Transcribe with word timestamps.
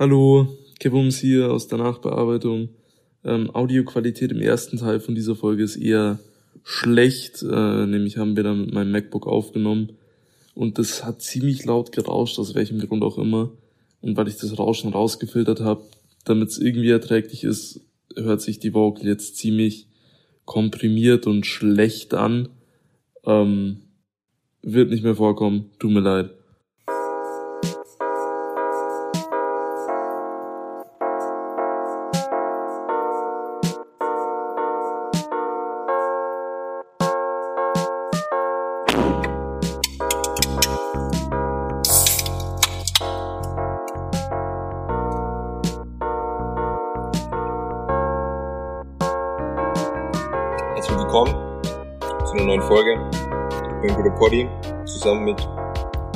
Hallo, 0.00 0.46
Kevums 0.78 1.18
hier 1.18 1.50
aus 1.50 1.66
der 1.66 1.78
Nachbearbeitung. 1.78 2.68
Ähm, 3.24 3.50
Audioqualität 3.52 4.30
im 4.30 4.40
ersten 4.40 4.76
Teil 4.76 5.00
von 5.00 5.16
dieser 5.16 5.34
Folge 5.34 5.64
ist 5.64 5.74
eher 5.74 6.20
schlecht, 6.62 7.42
äh, 7.42 7.84
nämlich 7.84 8.16
haben 8.16 8.36
wir 8.36 8.44
dann 8.44 8.60
mit 8.60 8.72
meinem 8.72 8.92
MacBook 8.92 9.26
aufgenommen 9.26 9.96
und 10.54 10.78
das 10.78 11.04
hat 11.04 11.20
ziemlich 11.20 11.64
laut 11.64 11.90
gerauscht, 11.90 12.38
aus 12.38 12.54
welchem 12.54 12.78
Grund 12.78 13.02
auch 13.02 13.18
immer. 13.18 13.50
Und 14.00 14.16
weil 14.16 14.28
ich 14.28 14.36
das 14.36 14.56
Rauschen 14.56 14.92
rausgefiltert 14.92 15.62
habe, 15.62 15.82
damit 16.24 16.50
es 16.50 16.58
irgendwie 16.58 16.90
erträglich 16.90 17.42
ist, 17.42 17.80
hört 18.14 18.40
sich 18.40 18.60
die 18.60 18.74
Vocal 18.74 19.04
jetzt 19.04 19.36
ziemlich 19.36 19.88
komprimiert 20.44 21.26
und 21.26 21.44
schlecht 21.44 22.14
an. 22.14 22.50
Ähm, 23.26 23.80
wird 24.62 24.90
nicht 24.90 25.02
mehr 25.02 25.16
vorkommen, 25.16 25.70
tut 25.80 25.90
mir 25.90 25.98
leid. 25.98 26.37
Zusammen 54.98 55.26
mit 55.26 55.48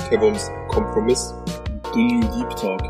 Kevums 0.09 0.51
Kompromiss. 0.69 1.35
The 1.95 2.03
New 2.03 2.21
Deep 2.21 2.57
Talk. 2.57 2.81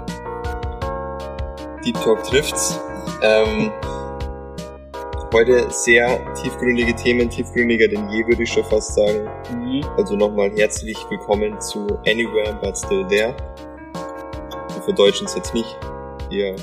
Deep 1.84 1.94
Talk 2.02 2.22
trifft's. 2.24 2.80
Ähm, 3.22 3.70
heute 5.34 5.70
sehr 5.70 6.18
tiefgründige 6.34 6.94
Themen, 6.96 7.28
tiefgründiger 7.28 7.88
denn 7.88 8.08
je, 8.08 8.26
würde 8.26 8.42
ich 8.42 8.50
schon 8.50 8.64
fast 8.64 8.94
sagen. 8.94 9.28
Mhm. 9.52 9.84
Also 9.98 10.16
nochmal 10.16 10.50
herzlich 10.56 10.96
willkommen 11.10 11.60
zu 11.60 11.86
Anywhere 12.06 12.58
But 12.62 12.78
Still 12.78 13.06
There. 13.08 13.36
Wir 14.74 14.82
verdeutschen 14.82 15.26
es 15.26 15.34
jetzt 15.34 15.52
nicht. 15.52 15.76
Ihr 16.30 16.56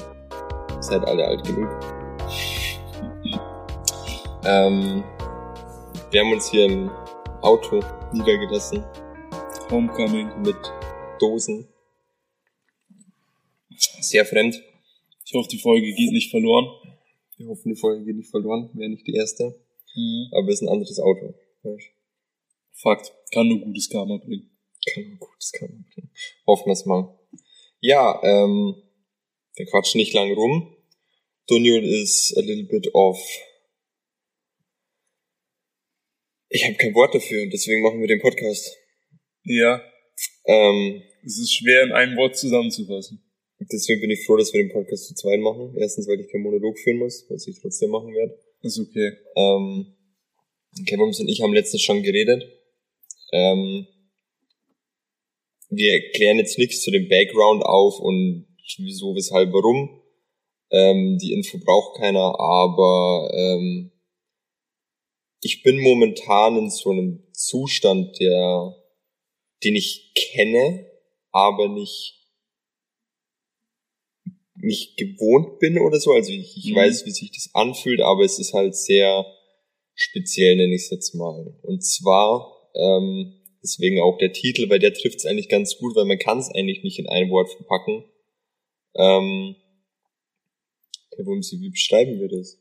seid 0.80 1.05
alle 1.05 1.25
alt 1.25 1.43
genug. 1.43 1.69
ähm, 4.45 5.03
wir 6.09 6.21
haben 6.21 6.33
uns 6.33 6.49
hier 6.49 6.66
im 6.66 6.89
Auto 7.41 7.80
niedergelassen. 8.11 8.83
Homecoming. 9.69 10.41
Mit 10.41 10.57
Dosen. 11.19 11.67
Sehr 14.01 14.25
fremd. 14.25 14.61
Ich 15.25 15.33
hoffe, 15.33 15.47
die 15.49 15.59
Folge 15.59 15.93
geht 15.93 16.11
nicht 16.11 16.31
verloren. 16.31 16.67
Wir 17.37 17.47
hoffen, 17.47 17.69
die 17.69 17.79
Folge 17.79 18.05
geht 18.05 18.15
nicht 18.15 18.29
verloren. 18.29 18.69
Wäre 18.73 18.89
nicht 18.89 19.05
die 19.05 19.13
erste. 19.13 19.59
Mhm. 19.95 20.27
Aber 20.31 20.47
es 20.47 20.55
ist 20.55 20.61
ein 20.63 20.69
anderes 20.69 20.99
Auto. 20.99 21.33
Fakt. 22.73 23.13
Kann 23.31 23.47
nur 23.47 23.59
gutes 23.59 23.89
Karma 23.89 24.17
bringen. 24.17 24.49
Kann 24.93 25.07
nur 25.07 25.17
gutes 25.17 25.51
Karma 25.51 25.83
bringen. 25.93 26.11
Hoffen 26.47 26.65
wir 26.65 26.73
es 26.73 26.85
mal. 26.85 27.19
Ja, 27.79 28.19
ähm, 28.23 28.75
wir 29.55 29.65
quatschen 29.67 29.99
nicht 29.99 30.13
lang 30.13 30.31
rum. 30.33 30.75
Daniel 31.47 31.83
is 31.83 32.33
a 32.37 32.41
little 32.41 32.65
bit 32.65 32.93
off 32.93 33.19
Ich 36.51 36.65
habe 36.65 36.73
kein 36.73 36.95
Wort 36.95 37.13
dafür 37.13 37.43
und 37.43 37.53
deswegen 37.53 37.83
machen 37.83 38.01
wir 38.01 38.07
den 38.07 38.21
Podcast. 38.21 38.75
Ja. 39.43 39.81
Ähm, 40.45 41.01
es 41.25 41.39
ist 41.39 41.53
schwer 41.53 41.83
in 41.83 41.91
einem 41.91 42.17
Wort 42.17 42.37
zusammenzufassen. 42.37 43.23
Deswegen 43.59 44.01
bin 44.01 44.11
ich 44.11 44.25
froh, 44.25 44.37
dass 44.37 44.53
wir 44.53 44.63
den 44.63 44.71
Podcast 44.71 45.07
zu 45.07 45.15
zweit 45.15 45.39
machen. 45.39 45.75
Erstens, 45.77 46.07
weil 46.07 46.19
ich 46.19 46.31
keinen 46.31 46.43
Monolog 46.43 46.77
führen 46.79 46.97
muss, 46.97 47.25
was 47.29 47.47
ich 47.47 47.59
trotzdem 47.59 47.89
machen 47.91 48.13
werde. 48.13 48.37
Ist 48.61 48.79
okay. 48.79 49.11
Ähm, 49.35 49.95
Kevums 50.85 51.19
und 51.19 51.27
ich 51.27 51.41
haben 51.41 51.53
letztens 51.53 51.81
schon 51.81 52.03
geredet. 52.03 52.43
Ähm, 53.31 53.86
wir 55.69 55.93
erklären 55.93 56.37
jetzt 56.37 56.58
nichts 56.58 56.81
zu 56.81 56.91
dem 56.91 57.08
Background 57.08 57.64
auf 57.64 57.99
und 57.99 58.47
wieso, 58.77 59.15
weshalb, 59.15 59.52
warum. 59.53 60.02
Ähm, 60.71 61.17
die 61.17 61.33
Info 61.33 61.58
braucht 61.58 61.97
keiner, 61.97 62.39
aber 62.39 63.31
ähm, 63.33 63.91
ich 65.41 65.64
bin 65.64 65.80
momentan 65.80 66.58
in 66.58 66.69
so 66.69 66.91
einem 66.91 67.23
Zustand, 67.33 68.19
der, 68.19 68.75
den 69.64 69.75
ich 69.75 70.14
kenne, 70.15 70.89
aber 71.31 71.67
nicht 71.67 72.15
nicht 74.61 74.97
gewohnt 74.97 75.59
bin 75.59 75.80
oder 75.80 75.99
so. 75.99 76.11
Also 76.11 76.31
ich, 76.31 76.58
ich 76.58 76.71
mhm. 76.71 76.75
weiß, 76.75 77.05
wie 77.05 77.11
sich 77.11 77.31
das 77.31 77.49
anfühlt, 77.53 78.02
aber 78.02 78.23
es 78.23 78.39
ist 78.39 78.53
halt 78.53 78.75
sehr 78.75 79.25
speziell, 79.93 80.55
nenne 80.55 80.75
ich 80.75 80.83
es 80.83 80.89
jetzt 80.89 81.15
mal. 81.15 81.58
Und 81.61 81.83
zwar, 81.83 82.70
ähm, 82.75 83.33
deswegen 83.64 84.02
auch 84.02 84.17
der 84.17 84.33
Titel, 84.33 84.70
weil 84.70 84.80
der 84.80 84.93
trifft 84.93 85.20
es 85.20 85.25
eigentlich 85.25 85.49
ganz 85.49 85.77
gut, 85.77 85.95
weil 85.95 86.05
man 86.05 86.20
kann 86.20 86.39
es 86.39 86.49
eigentlich 86.49 86.83
nicht 86.83 86.99
in 86.99 87.08
ein 87.08 87.30
Wort 87.30 87.49
verpacken. 87.52 88.03
Ähm, 88.95 89.55
Herr 91.15 91.26
Wumsi, 91.26 91.59
wie 91.59 91.70
beschreiben 91.70 92.20
wir 92.20 92.30
das? 92.30 92.58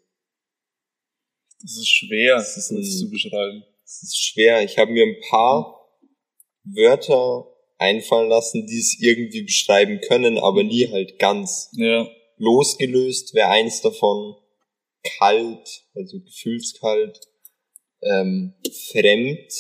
Das 1.61 1.77
ist 1.77 1.89
schwer, 1.89 2.37
das, 2.37 2.57
ist 2.57 2.71
das 2.71 2.99
zu 2.99 3.11
beschreiben. 3.11 3.65
Das 3.83 4.03
ist 4.03 4.19
schwer. 4.19 4.63
Ich 4.63 4.79
habe 4.79 4.93
mir 4.93 5.05
ein 5.05 5.21
paar 5.29 5.78
Wörter 6.75 7.47
einfallen 7.79 8.29
lassen, 8.29 8.67
die 8.67 8.79
es 8.79 8.97
irgendwie 9.01 9.43
beschreiben 9.43 10.01
können, 10.01 10.39
aber 10.39 10.65
nie 10.65 10.89
halt 10.91 11.19
ganz. 11.19 11.71
Ja. 11.73 12.09
Losgelöst 12.37 13.35
wäre 13.35 13.49
eins 13.49 13.81
davon 13.81 14.37
kalt, 15.03 15.85
also 15.95 16.21
gefühlskalt, 16.21 17.21
ähm, 18.03 18.55
fremd, 18.91 19.53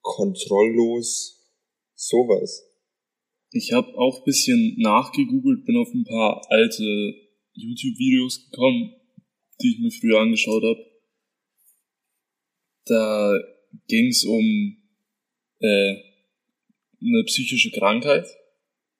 kontrolllos, 0.00 1.40
sowas. 1.94 2.64
Ich 3.50 3.72
habe 3.72 3.96
auch 3.98 4.24
bisschen 4.24 4.76
nachgegoogelt, 4.78 5.66
bin 5.66 5.76
auf 5.76 5.88
ein 5.92 6.04
paar 6.04 6.44
alte 6.50 7.14
YouTube-Videos 7.52 8.50
gekommen 8.50 8.94
die 9.62 9.72
ich 9.72 9.78
mir 9.78 9.90
früher 9.90 10.20
angeschaut 10.20 10.62
habe. 10.62 10.84
Da 12.86 13.38
ging 13.88 14.08
es 14.08 14.24
um 14.24 14.76
äh, 15.62 15.96
eine 17.00 17.24
psychische 17.24 17.70
Krankheit, 17.70 18.26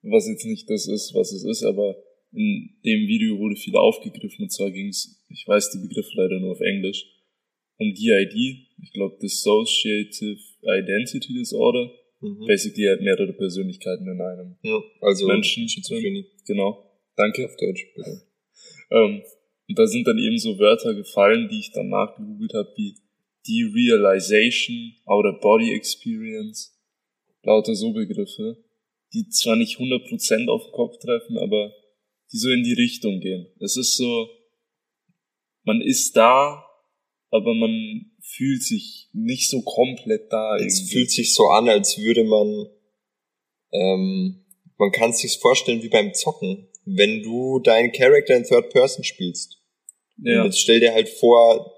was 0.03 0.29
jetzt 0.29 0.47
nicht 0.47 0.69
das 0.71 0.89
ist, 0.89 1.15
was 1.15 1.33
es 1.33 1.45
ist, 1.45 1.63
aber 1.63 1.97
in 2.33 2.71
dem 2.85 3.07
Video 3.07 3.39
wurde 3.39 3.57
viel 3.57 3.77
aufgegriffen 3.77 4.45
und 4.45 4.51
zwar 4.51 4.71
ging 4.71 4.89
es, 4.89 5.23
ich 5.29 5.47
weiß 5.47 5.71
die 5.71 5.87
Begriffe 5.87 6.11
leider 6.15 6.41
nur 6.41 6.53
auf 6.53 6.61
Englisch, 6.61 7.05
um 7.79 7.95
DID, 7.95 8.35
ich 8.83 8.93
glaube 8.93 9.19
Dissociative 9.21 10.41
Identity 10.63 11.35
Disorder, 11.35 11.91
mhm. 12.21 12.47
basically 12.47 12.87
halt 12.87 13.03
mehrere 13.03 13.33
Persönlichkeiten 13.33 14.09
in 14.09 14.21
einem 14.21 14.57
ja, 14.63 14.81
also 15.01 15.27
Menschen. 15.27 15.69
Schizophrenie. 15.69 16.27
Genau. 16.47 16.89
Danke. 17.17 17.45
Auf 17.45 17.57
Deutsch, 17.57 17.87
bitte. 17.95 18.23
ähm, 18.91 19.23
und 19.69 19.79
da 19.79 19.87
sind 19.87 20.07
dann 20.07 20.19
eben 20.19 20.39
so 20.39 20.59
Wörter 20.59 20.95
gefallen, 20.95 21.49
die 21.49 21.61
ich 21.61 21.73
dann 21.73 21.89
nachgegoogelt 21.89 22.55
habe, 22.55 22.73
wie 22.77 22.95
Derealization, 23.47 24.95
Outer 25.07 25.39
Body 25.41 25.73
Experience, 25.73 26.79
lauter 27.43 27.75
so 27.75 27.93
Begriffe, 27.93 28.63
die 29.13 29.29
zwar 29.29 29.57
nicht 29.57 29.79
100% 29.79 30.49
auf 30.49 30.65
den 30.65 30.73
Kopf 30.73 30.99
treffen, 30.99 31.39
aber 31.39 31.73
die 32.33 32.39
so 32.39 32.51
in 32.51 32.63
die 32.63 32.75
Richtung 32.75 33.21
gehen. 33.21 33.47
Es 33.61 33.77
ist 33.77 33.97
so, 33.97 34.29
man 35.65 35.81
ist 35.83 36.17
da, 36.17 36.65
aber 37.31 37.55
man 37.55 38.13
fühlt 38.21 38.63
sich 38.63 39.09
nicht 39.13 39.49
so 39.49 39.63
komplett 39.63 40.33
da. 40.33 40.57
Es 40.57 40.79
irgendwie. 40.79 40.93
fühlt 40.93 41.11
sich 41.11 41.35
so 41.35 41.49
an, 41.49 41.69
als 41.69 41.99
würde 41.99 42.25
man, 42.25 42.67
ähm, 43.73 44.45
man 44.79 44.93
kann 44.93 45.11
es 45.11 45.19
sich 45.19 45.39
vorstellen 45.39 45.83
wie 45.83 45.89
beim 45.89 46.15
Zocken. 46.15 46.69
Wenn 46.85 47.23
du 47.23 47.61
deinen 47.61 47.93
Charakter 47.93 48.37
in 48.37 48.45
Third 48.45 48.71
Person 48.71 49.05
spielst, 49.05 49.63
ja. 50.19 50.41
Und 50.41 50.47
jetzt 50.47 50.61
stell 50.61 50.81
dir 50.81 50.93
halt 50.93 51.09
vor, 51.09 51.73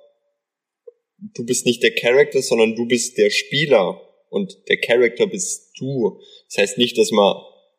du 1.32 1.44
bist 1.44 1.66
nicht 1.66 1.82
der 1.82 1.94
Charakter, 1.94 2.42
sondern 2.42 2.74
du 2.74 2.86
bist 2.86 3.16
der 3.16 3.30
Spieler 3.30 4.00
und 4.28 4.56
der 4.68 4.78
Charakter 4.78 5.26
bist 5.26 5.72
du. 5.78 6.20
Das 6.48 6.58
heißt 6.58 6.78
nicht, 6.78 6.98
dass 6.98 7.10
man 7.10 7.36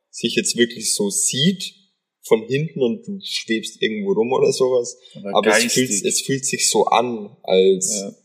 sich 0.10 0.36
jetzt 0.36 0.58
wirklich 0.58 0.94
so 0.96 1.10
sieht 1.10 1.76
von 2.24 2.48
hinten 2.48 2.82
und 2.82 3.06
du 3.06 3.20
schwebst 3.24 3.82
irgendwo 3.82 4.14
rum 4.14 4.32
oder 4.32 4.52
sowas. 4.52 4.98
Aber, 5.16 5.38
aber 5.38 5.58
es, 5.58 5.74
fühlt, 5.74 5.92
es 5.92 6.22
fühlt 6.22 6.46
sich 6.46 6.70
so 6.70 6.86
an, 6.86 7.38
als 7.44 8.02
ja. 8.02 8.16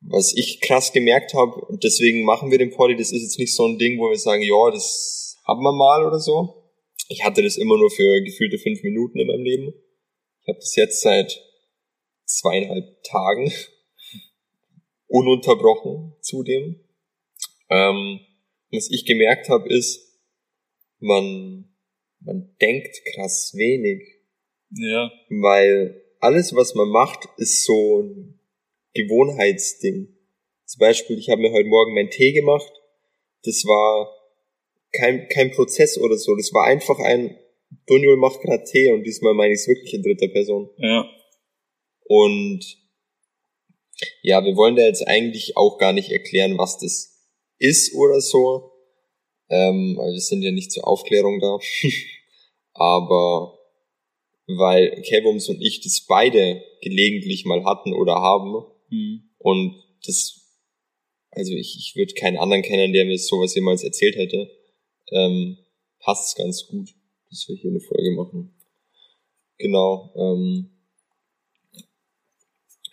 was 0.00 0.34
ich 0.34 0.60
krass 0.60 0.92
gemerkt 0.92 1.34
habe 1.34 1.60
und 1.66 1.84
deswegen 1.84 2.22
machen 2.22 2.50
wir 2.50 2.58
den 2.58 2.70
Party. 2.70 2.96
Das 2.96 3.12
ist 3.12 3.22
jetzt 3.22 3.38
nicht 3.38 3.54
so 3.54 3.66
ein 3.66 3.78
Ding, 3.78 3.98
wo 3.98 4.08
wir 4.08 4.18
sagen, 4.18 4.42
ja, 4.42 4.70
das 4.70 5.36
haben 5.46 5.62
wir 5.62 5.72
mal 5.72 6.06
oder 6.06 6.20
so. 6.20 6.54
Ich 7.08 7.24
hatte 7.24 7.42
das 7.42 7.56
immer 7.56 7.76
nur 7.76 7.90
für 7.90 8.22
gefühlte 8.22 8.58
fünf 8.58 8.82
Minuten 8.82 9.18
in 9.18 9.26
meinem 9.26 9.42
Leben. 9.44 9.74
Ich 10.42 10.48
habe 10.48 10.58
das 10.58 10.76
jetzt 10.76 11.02
seit 11.02 11.42
zweieinhalb 12.26 13.02
Tagen 13.02 13.52
ununterbrochen 15.08 16.14
zudem. 16.20 16.80
Ähm, 17.70 18.20
was 18.70 18.90
ich 18.90 19.04
gemerkt 19.04 19.48
habe, 19.48 19.68
ist, 19.68 20.20
man 21.00 21.68
man 22.20 22.54
denkt 22.60 23.00
krass 23.14 23.52
wenig. 23.54 24.02
Ja. 24.70 25.10
Weil 25.28 26.02
alles, 26.20 26.54
was 26.54 26.74
man 26.74 26.88
macht, 26.88 27.28
ist 27.36 27.64
so 27.64 28.02
ein 28.02 28.40
Gewohnheitsding. 28.94 30.16
Zum 30.64 30.78
Beispiel, 30.80 31.18
ich 31.18 31.30
habe 31.30 31.40
mir 31.40 31.52
heute 31.52 31.68
Morgen 31.68 31.94
meinen 31.94 32.10
Tee 32.10 32.32
gemacht. 32.32 32.72
Das 33.44 33.64
war 33.64 34.12
kein, 34.92 35.28
kein 35.28 35.52
Prozess 35.52 35.98
oder 35.98 36.16
so. 36.16 36.34
Das 36.36 36.52
war 36.52 36.66
einfach 36.66 36.98
ein, 36.98 37.38
Dunjul 37.86 38.16
macht 38.16 38.40
gerade 38.40 38.64
Tee 38.64 38.90
und 38.92 39.04
diesmal 39.04 39.34
meine 39.34 39.54
ich 39.54 39.60
es 39.60 39.68
wirklich 39.68 39.94
in 39.94 40.02
dritter 40.02 40.28
Person. 40.28 40.70
Ja. 40.78 41.08
Und 42.04 42.60
ja, 44.22 44.44
wir 44.44 44.56
wollen 44.56 44.76
da 44.76 44.82
jetzt 44.82 45.06
eigentlich 45.06 45.56
auch 45.56 45.78
gar 45.78 45.92
nicht 45.92 46.10
erklären, 46.10 46.58
was 46.58 46.78
das 46.78 47.26
ist 47.58 47.94
oder 47.94 48.20
so. 48.20 48.72
Ähm, 49.50 49.96
weil 49.96 50.12
wir 50.12 50.20
sind 50.20 50.42
ja 50.42 50.50
nicht 50.50 50.72
zur 50.72 50.86
Aufklärung 50.86 51.40
da. 51.40 51.58
Aber 52.74 53.58
weil 54.46 55.02
Kevums 55.02 55.48
und 55.48 55.60
ich 55.60 55.80
das 55.80 56.04
beide 56.06 56.62
gelegentlich 56.80 57.44
mal 57.44 57.64
hatten 57.64 57.92
oder 57.92 58.14
haben. 58.14 58.64
Mhm. 58.88 59.30
Und 59.38 59.82
das, 60.06 60.40
also 61.30 61.52
ich, 61.52 61.76
ich 61.78 61.96
würde 61.96 62.14
keinen 62.14 62.38
anderen 62.38 62.62
kennen, 62.62 62.92
der 62.92 63.04
mir 63.04 63.18
sowas 63.18 63.54
jemals 63.54 63.82
erzählt 63.82 64.16
hätte. 64.16 64.50
Ähm, 65.10 65.58
passt 66.00 66.36
ganz 66.36 66.66
gut, 66.66 66.94
dass 67.30 67.46
wir 67.48 67.56
hier 67.56 67.70
eine 67.70 67.80
Folge 67.80 68.12
machen. 68.12 68.54
Genau. 69.58 70.14
Ähm, 70.16 70.77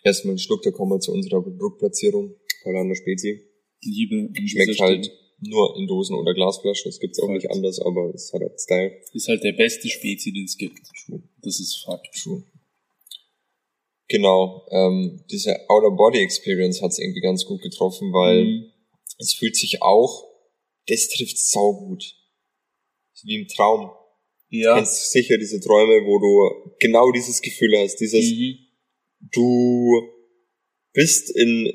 erstmal 0.06 0.32
einen 0.32 0.40
Schluck, 0.40 0.62
da 0.64 0.72
kommen 0.72 0.92
wir 0.92 1.00
zu 1.00 1.12
unserer 1.12 1.42
Produktplatzierung. 1.42 2.36
Paulaner 2.64 2.96
Spezi. 2.96 3.42
Liebe. 3.84 4.30
Schmeckt 4.48 4.80
halt 4.80 5.12
nur 5.40 5.78
in 5.78 5.88
Dosen 5.88 6.16
oder 6.16 6.34
Glasflaschen. 6.34 6.90
Das 6.90 7.00
gibt's 7.00 7.20
auch 7.20 7.30
nicht 7.30 7.50
anders, 7.52 7.80
aber 7.80 8.14
es 8.14 8.32
hat 8.34 8.42
halt 8.42 8.60
Style. 8.60 9.02
Ist 9.14 9.28
halt 9.28 9.44
der 9.44 9.52
beste 9.54 9.90
Spezi, 9.90 10.32
den 10.32 10.46
es 10.46 10.58
gibt. 10.58 10.80
True. 11.06 11.22
Das 11.42 11.60
ist 11.60 11.84
Fakt. 11.86 12.08
True. 12.22 12.44
Genau. 14.08 14.66
Ähm, 14.72 15.24
diese 15.32 15.58
Outer 15.70 15.92
Body 15.92 16.20
Experience 16.20 16.82
hat's 16.82 17.00
irgendwie 17.00 17.22
ganz 17.22 17.46
gut 17.46 17.62
getroffen, 17.62 18.14
weil 18.14 18.46
mhm. 18.46 18.72
es 19.18 19.34
fühlt 19.34 19.56
sich 19.56 19.82
auch, 19.82 20.28
das 20.88 21.10
trifft 21.10 21.38
sau 21.38 21.74
gut. 21.74 22.04
Wie 23.24 23.42
im 23.42 23.48
Traum. 23.48 23.92
Ja. 24.50 24.76
Du 24.76 24.76
kennst 24.78 25.12
sicher 25.12 25.38
diese 25.38 25.60
Träume, 25.60 26.06
wo 26.06 26.20
du 26.20 26.76
genau 26.80 27.12
dieses 27.12 27.42
Gefühl 27.42 27.78
hast, 27.80 27.96
dieses, 27.98 28.30
mhm. 28.32 28.65
Du 29.20 30.10
bist 30.94 31.36
in, 31.36 31.72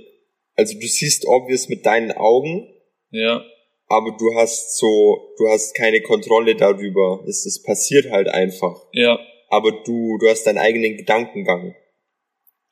also 0.55 0.79
du 0.79 0.87
siehst 0.87 1.27
obvious 1.27 1.69
mit 1.69 1.85
deinen 1.87 2.13
Augen, 2.13 2.69
ja. 3.11 3.45
Aber 3.87 4.17
du 4.17 4.35
hast 4.37 4.79
so, 4.79 5.35
du 5.37 5.49
hast 5.49 5.75
keine 5.75 6.01
Kontrolle 6.01 6.55
darüber. 6.55 7.25
Es, 7.27 7.45
es 7.45 7.61
passiert 7.61 8.11
halt 8.11 8.29
einfach. 8.29 8.77
Ja. 8.93 9.19
Aber 9.49 9.73
du, 9.85 10.17
du 10.19 10.29
hast 10.29 10.45
deinen 10.45 10.59
eigenen 10.59 10.97
Gedankengang. 10.97 11.75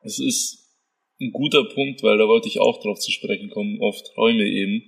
Es 0.03 0.21
ist 0.21 0.77
ein 1.21 1.33
guter 1.33 1.65
Punkt, 1.75 2.05
weil 2.05 2.19
da 2.19 2.29
wollte 2.29 2.47
ich 2.47 2.61
auch 2.61 2.81
drauf 2.81 3.01
zu 3.01 3.11
sprechen 3.11 3.51
kommen, 3.51 3.81
auf 3.83 4.01
Träume 4.15 4.45
eben. 4.45 4.81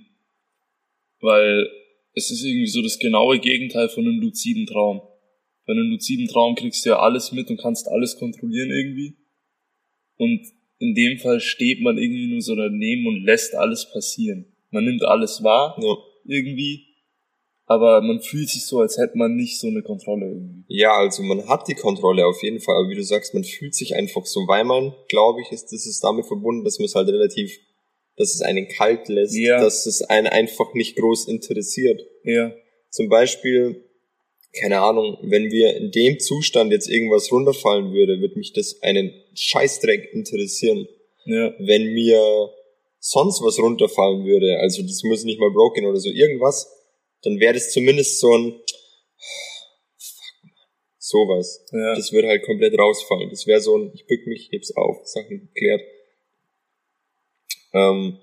Weil 1.19 1.67
es 2.13 2.31
ist 2.31 2.45
irgendwie 2.45 2.67
so 2.67 2.81
das 2.81 2.97
genaue 2.97 3.39
Gegenteil 3.39 3.89
von 3.89 4.05
einem 4.05 4.21
luziden 4.21 4.65
Traum. 4.67 5.01
Bei 5.65 5.73
einem 5.73 5.91
luziden 5.91 6.27
Traum 6.27 6.55
kriegst 6.55 6.85
du 6.85 6.91
ja 6.91 6.99
alles 6.99 7.33
mit 7.33 7.49
und 7.49 7.59
kannst 7.59 7.89
alles 7.89 8.17
kontrollieren 8.17 8.71
irgendwie. 8.71 9.17
Und 10.21 10.41
in 10.77 10.93
dem 10.93 11.17
Fall 11.17 11.39
steht 11.39 11.81
man 11.81 11.97
irgendwie 11.97 12.31
nur 12.31 12.41
so 12.41 12.55
daneben 12.55 13.07
und 13.07 13.23
lässt 13.23 13.55
alles 13.55 13.91
passieren 13.91 14.51
man 14.71 14.85
nimmt 14.85 15.03
alles 15.03 15.43
wahr, 15.43 15.77
ja. 15.79 15.95
irgendwie, 16.25 16.87
aber 17.65 18.01
man 18.01 18.21
fühlt 18.21 18.49
sich 18.49 18.65
so, 18.65 18.79
als 18.79 18.97
hätte 18.97 19.17
man 19.17 19.35
nicht 19.35 19.59
so 19.59 19.67
eine 19.67 19.83
Kontrolle 19.83 20.25
irgendwie. 20.25 20.63
Ja, 20.67 20.93
also 20.93 21.23
man 21.23 21.47
hat 21.47 21.67
die 21.67 21.75
Kontrolle 21.75 22.25
auf 22.25 22.41
jeden 22.41 22.59
Fall, 22.59 22.75
aber 22.75 22.89
wie 22.89 22.95
du 22.95 23.03
sagst, 23.03 23.33
man 23.33 23.43
fühlt 23.43 23.75
sich 23.75 23.95
einfach 23.95 24.25
so, 24.25 24.41
weil 24.47 24.63
man, 24.63 24.93
glaube 25.09 25.41
ich, 25.41 25.51
ist, 25.51 25.71
das 25.71 25.85
ist 25.85 26.03
damit 26.03 26.25
verbunden, 26.25 26.63
dass 26.63 26.79
man 26.79 26.85
es 26.85 26.95
halt 26.95 27.09
relativ, 27.09 27.55
dass 28.17 28.33
es 28.33 28.41
einen 28.41 28.67
kalt 28.67 29.07
lässt, 29.07 29.37
ja. 29.37 29.61
dass 29.61 29.85
es 29.85 30.01
einen 30.01 30.27
einfach 30.27 30.73
nicht 30.73 30.97
groß 30.97 31.27
interessiert. 31.27 32.01
Ja. 32.23 32.51
Zum 32.89 33.09
Beispiel, 33.09 33.85
keine 34.59 34.81
Ahnung, 34.81 35.17
wenn 35.21 35.49
wir 35.49 35.75
in 35.77 35.91
dem 35.91 36.19
Zustand 36.19 36.71
jetzt 36.71 36.89
irgendwas 36.89 37.31
runterfallen 37.31 37.93
würde, 37.93 38.19
würde 38.19 38.37
mich 38.37 38.53
das 38.53 38.81
einen 38.81 39.13
Scheißdreck 39.33 40.13
interessieren. 40.13 40.87
Ja. 41.25 41.53
Wenn 41.59 41.93
mir 41.93 42.49
sonst 42.99 43.41
was 43.41 43.59
runterfallen 43.59 44.25
würde, 44.25 44.59
also 44.59 44.81
das 44.81 45.03
muss 45.03 45.23
nicht 45.23 45.39
mal 45.39 45.51
broken 45.51 45.85
oder 45.85 45.99
so, 45.99 46.09
irgendwas, 46.09 46.69
dann 47.21 47.39
wäre 47.39 47.53
das 47.53 47.71
zumindest 47.71 48.19
so 48.19 48.35
ein 48.35 48.51
sowas. 50.97 51.65
Ja. 51.71 51.95
Das 51.95 52.11
würde 52.11 52.27
halt 52.27 52.43
komplett 52.43 52.77
rausfallen. 52.77 53.29
Das 53.29 53.47
wäre 53.47 53.61
so 53.61 53.77
ein, 53.77 53.91
ich 53.93 54.05
bück 54.05 54.27
mich, 54.27 54.49
heb's 54.51 54.75
auf, 54.75 54.97
Sachen 55.05 55.47
geklärt. 55.47 55.81
Ähm, 57.73 58.19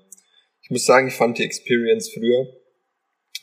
ich 0.61 0.69
muss 0.69 0.85
sagen, 0.85 1.07
ich 1.07 1.15
fand 1.15 1.39
die 1.39 1.43
Experience 1.43 2.11
früher 2.13 2.58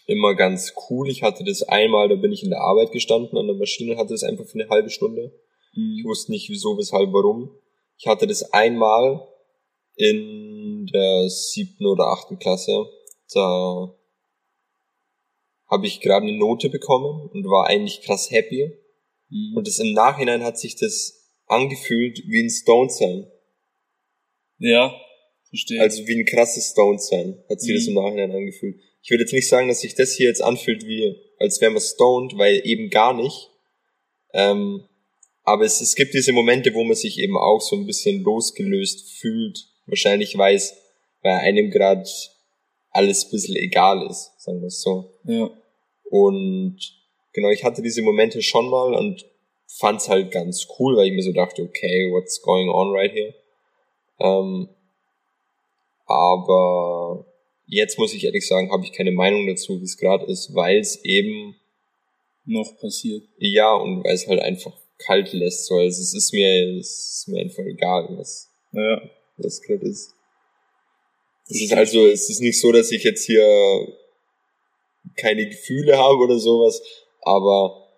immer 0.06 0.34
ganz 0.34 0.72
cool. 0.88 1.10
Ich 1.10 1.22
hatte 1.22 1.44
das 1.44 1.62
einmal, 1.62 2.08
da 2.08 2.14
bin 2.14 2.32
ich 2.32 2.42
in 2.42 2.50
der 2.50 2.60
Arbeit 2.60 2.92
gestanden 2.92 3.38
an 3.38 3.46
der 3.46 3.56
Maschine, 3.56 3.96
hatte 3.96 4.14
das 4.14 4.22
einfach 4.22 4.46
für 4.46 4.58
eine 4.60 4.68
halbe 4.68 4.90
Stunde. 4.90 5.32
Mhm. 5.74 5.96
Ich 5.98 6.04
wusste 6.04 6.32
nicht 6.32 6.48
wieso, 6.48 6.76
weshalb, 6.78 7.12
warum. 7.12 7.50
Ich 7.98 8.06
hatte 8.06 8.26
das 8.26 8.52
einmal 8.52 9.26
in 9.96 10.86
der 10.92 11.28
siebten 11.28 11.86
oder 11.86 12.08
achten 12.08 12.38
Klasse. 12.38 12.86
Da 13.32 13.94
habe 15.68 15.86
ich 15.86 16.00
gerade 16.00 16.26
eine 16.26 16.36
Note 16.36 16.68
bekommen 16.68 17.28
und 17.32 17.44
war 17.46 17.66
eigentlich 17.66 18.02
krass 18.02 18.30
happy. 18.30 18.70
Mhm. 19.28 19.56
Und 19.56 19.66
das 19.66 19.78
im 19.78 19.92
Nachhinein 19.92 20.44
hat 20.44 20.58
sich 20.58 20.76
das 20.76 21.32
angefühlt 21.46 22.22
wie 22.26 22.42
ein 22.42 22.50
Stone 22.50 22.90
sein. 22.90 23.26
Ja, 24.58 24.94
verstehe. 25.48 25.80
Also 25.80 26.06
wie 26.06 26.20
ein 26.20 26.26
krasses 26.26 26.70
Stone 26.70 26.98
sein, 26.98 27.42
hat 27.48 27.60
sich 27.60 27.70
mhm. 27.70 27.76
das 27.76 27.86
im 27.88 27.94
Nachhinein 27.94 28.32
angefühlt. 28.32 28.80
Ich 29.06 29.10
würde 29.12 29.22
jetzt 29.22 29.34
nicht 29.34 29.48
sagen, 29.48 29.68
dass 29.68 29.82
sich 29.82 29.94
das 29.94 30.14
hier 30.14 30.26
jetzt 30.26 30.42
anfühlt 30.42 30.84
wie, 30.84 31.16
als 31.38 31.60
wäre 31.60 31.70
man 31.70 31.80
stoned, 31.80 32.36
weil 32.38 32.60
eben 32.64 32.90
gar 32.90 33.14
nicht. 33.14 33.50
Ähm, 34.34 34.82
aber 35.44 35.64
es, 35.64 35.80
es 35.80 35.94
gibt 35.94 36.12
diese 36.12 36.32
Momente, 36.32 36.74
wo 36.74 36.82
man 36.82 36.96
sich 36.96 37.20
eben 37.20 37.36
auch 37.36 37.60
so 37.60 37.76
ein 37.76 37.86
bisschen 37.86 38.24
losgelöst 38.24 39.08
fühlt 39.20 39.68
wahrscheinlich 39.86 40.36
weiß, 40.36 40.76
weil 41.22 41.34
einem 41.34 41.70
gerade 41.70 42.04
alles 42.90 43.26
ein 43.26 43.30
bisschen 43.30 43.54
egal 43.54 44.04
ist, 44.10 44.32
sagen 44.38 44.60
wir 44.60 44.66
es 44.66 44.82
so. 44.82 45.12
Ja. 45.22 45.50
Und 46.10 46.76
genau, 47.32 47.50
ich 47.50 47.62
hatte 47.62 47.82
diese 47.82 48.02
Momente 48.02 48.42
schon 48.42 48.68
mal 48.68 48.92
und 48.92 49.24
fand's 49.68 50.08
halt 50.08 50.32
ganz 50.32 50.66
cool, 50.80 50.96
weil 50.96 51.06
ich 51.06 51.12
mir 51.12 51.22
so 51.22 51.32
dachte, 51.32 51.62
okay, 51.62 52.10
what's 52.10 52.42
going 52.42 52.68
on 52.70 52.90
right 52.90 53.12
here? 53.12 53.34
Ähm, 54.18 54.68
aber 56.06 57.25
jetzt 57.66 57.98
muss 57.98 58.14
ich 58.14 58.24
ehrlich 58.24 58.46
sagen, 58.46 58.70
habe 58.70 58.84
ich 58.84 58.92
keine 58.92 59.12
Meinung 59.12 59.46
dazu, 59.46 59.80
wie 59.80 59.84
es 59.84 59.96
gerade 59.96 60.26
ist, 60.26 60.54
weil 60.54 60.78
es 60.78 61.04
eben 61.04 61.56
noch 62.44 62.78
passiert. 62.78 63.24
Ja, 63.38 63.74
und 63.74 64.04
weil 64.04 64.14
es 64.14 64.26
halt 64.26 64.40
einfach 64.40 64.72
kalt 64.98 65.32
lässt. 65.32 65.66
So. 65.66 65.76
Also 65.76 66.00
es 66.00 66.14
ist 66.14 66.32
mir, 66.32 66.78
es 66.78 67.18
ist 67.18 67.28
mir 67.28 67.40
einfach 67.40 67.64
egal, 67.64 68.08
was, 68.10 68.50
ja 68.72 69.00
was 69.36 69.60
gerade 69.62 69.86
ist. 69.86 70.14
Es 71.48 71.62
ist 71.62 71.72
also, 71.72 72.06
es 72.06 72.28
ist 72.28 72.40
nicht 72.40 72.60
so, 72.60 72.72
dass 72.72 72.90
ich 72.90 73.04
jetzt 73.04 73.24
hier 73.24 73.86
keine 75.16 75.48
Gefühle 75.48 75.96
habe 75.96 76.18
oder 76.18 76.38
sowas, 76.38 76.82
aber 77.22 77.88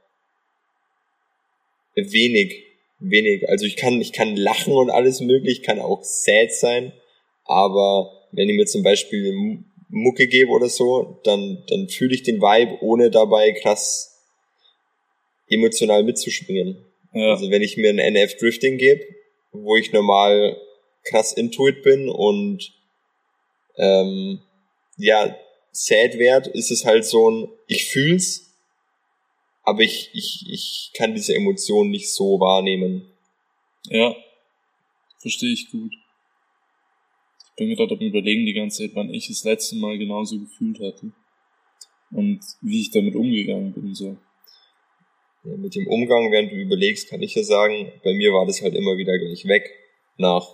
wenig, 1.95 2.65
wenig. 2.99 3.49
Also 3.49 3.65
ich 3.65 3.77
kann, 3.77 4.01
ich 4.01 4.13
kann 4.13 4.37
lachen 4.37 4.75
und 4.75 4.91
alles 4.91 5.21
möglich, 5.21 5.63
kann 5.63 5.81
auch 5.81 6.03
sad 6.03 6.53
sein, 6.53 6.93
aber 7.45 8.18
wenn 8.33 8.49
ich 8.49 8.57
mir 8.57 8.67
zum 8.67 8.83
Beispiel 8.83 9.65
Mucke 9.89 10.27
gebe 10.27 10.51
oder 10.51 10.69
so, 10.69 11.21
dann, 11.25 11.65
dann 11.69 11.89
fühle 11.89 12.15
ich 12.15 12.23
den 12.23 12.41
Vibe, 12.41 12.83
ohne 12.83 13.11
dabei 13.11 13.53
krass 13.53 14.15
emotional 15.49 16.05
mitzuspringen. 16.05 16.85
Ja. 17.13 17.31
Also 17.31 17.51
wenn 17.51 17.63
ich 17.63 17.77
mir 17.77 17.91
ein 17.91 17.99
NF 17.99 18.37
Drifting 18.37 18.77
gebe, 18.77 19.05
wo 19.53 19.77
ich 19.77 19.93
normal 19.93 20.57
krass 21.05 21.33
intuit 21.33 21.83
bin 21.83 22.09
und 22.09 22.73
ähm, 23.77 24.41
ja, 24.99 25.37
sad 25.73 26.19
werd, 26.19 26.49
ist 26.49 26.71
es 26.71 26.85
halt 26.85 27.05
so 27.05 27.31
ein, 27.31 27.49
ich 27.67 27.87
fühl's, 27.87 28.53
aber 29.63 29.81
ich, 29.81 30.11
ich, 30.13 30.45
ich 30.51 30.91
kann 30.95 31.15
diese 31.15 31.35
Emotionen 31.35 31.91
nicht 31.91 32.11
so 32.11 32.41
wahrnehmen. 32.41 33.11
Ja, 33.85 34.15
verstehe 35.19 35.53
ich 35.53 35.71
gut. 35.71 35.93
Ich 37.59 37.67
bin 37.67 37.75
gerade 37.75 37.95
am 37.97 38.01
überlegen 38.01 38.47
die 38.47 38.55
ganze 38.55 38.85
Zeit, 38.85 38.95
wann 38.95 39.13
ich 39.13 39.27
das 39.27 39.43
letzte 39.43 39.75
Mal 39.77 39.99
genauso 39.99 40.39
gefühlt 40.39 40.79
hatte. 40.79 41.11
Und 42.13 42.39
wie 42.61 42.83
ich 42.83 42.93
damit 42.93 43.17
umgegangen 43.17 43.73
bin, 43.73 43.93
so. 43.97 44.17
Ja, 45.43 45.57
mit 45.57 45.75
dem 45.75 45.89
Umgang, 45.89 46.31
während 46.31 46.53
du 46.53 46.55
überlegst, 46.55 47.09
kann 47.09 47.21
ich 47.21 47.35
ja 47.35 47.43
sagen, 47.43 47.91
bei 48.05 48.15
mir 48.15 48.33
war 48.33 48.47
das 48.47 48.63
halt 48.63 48.75
immer 48.75 48.97
wieder 48.97 49.19
gleich 49.19 49.45
weg. 49.47 49.69
Nach 50.19 50.47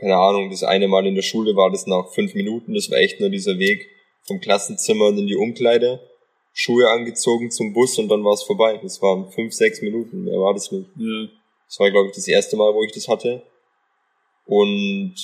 keine 0.00 0.16
Ahnung, 0.16 0.50
das 0.50 0.64
eine 0.64 0.88
Mal 0.88 1.06
in 1.06 1.14
der 1.14 1.22
Schule 1.22 1.54
war 1.54 1.70
das 1.70 1.86
nach 1.86 2.12
fünf 2.12 2.34
Minuten, 2.34 2.74
das 2.74 2.90
war 2.90 2.98
echt 2.98 3.20
nur 3.20 3.30
dieser 3.30 3.56
Weg 3.60 3.88
vom 4.26 4.40
Klassenzimmer 4.40 5.10
in 5.10 5.28
die 5.28 5.36
Umkleide. 5.36 6.00
Schuhe 6.52 6.88
angezogen 6.90 7.52
zum 7.52 7.72
Bus 7.72 7.98
und 7.98 8.08
dann 8.08 8.24
war 8.24 8.32
es 8.32 8.42
vorbei. 8.42 8.80
Das 8.82 9.00
waren 9.00 9.30
fünf, 9.30 9.52
sechs 9.52 9.80
Minuten, 9.80 10.24
mehr 10.24 10.40
war 10.40 10.54
das 10.54 10.72
nicht. 10.72 10.88
Ja. 10.96 11.28
Das 11.68 11.78
war, 11.78 11.90
glaube 11.92 12.08
ich, 12.08 12.14
das 12.16 12.26
erste 12.26 12.56
Mal, 12.56 12.74
wo 12.74 12.82
ich 12.82 12.92
das 12.92 13.06
hatte. 13.06 13.44
Und 14.46 15.14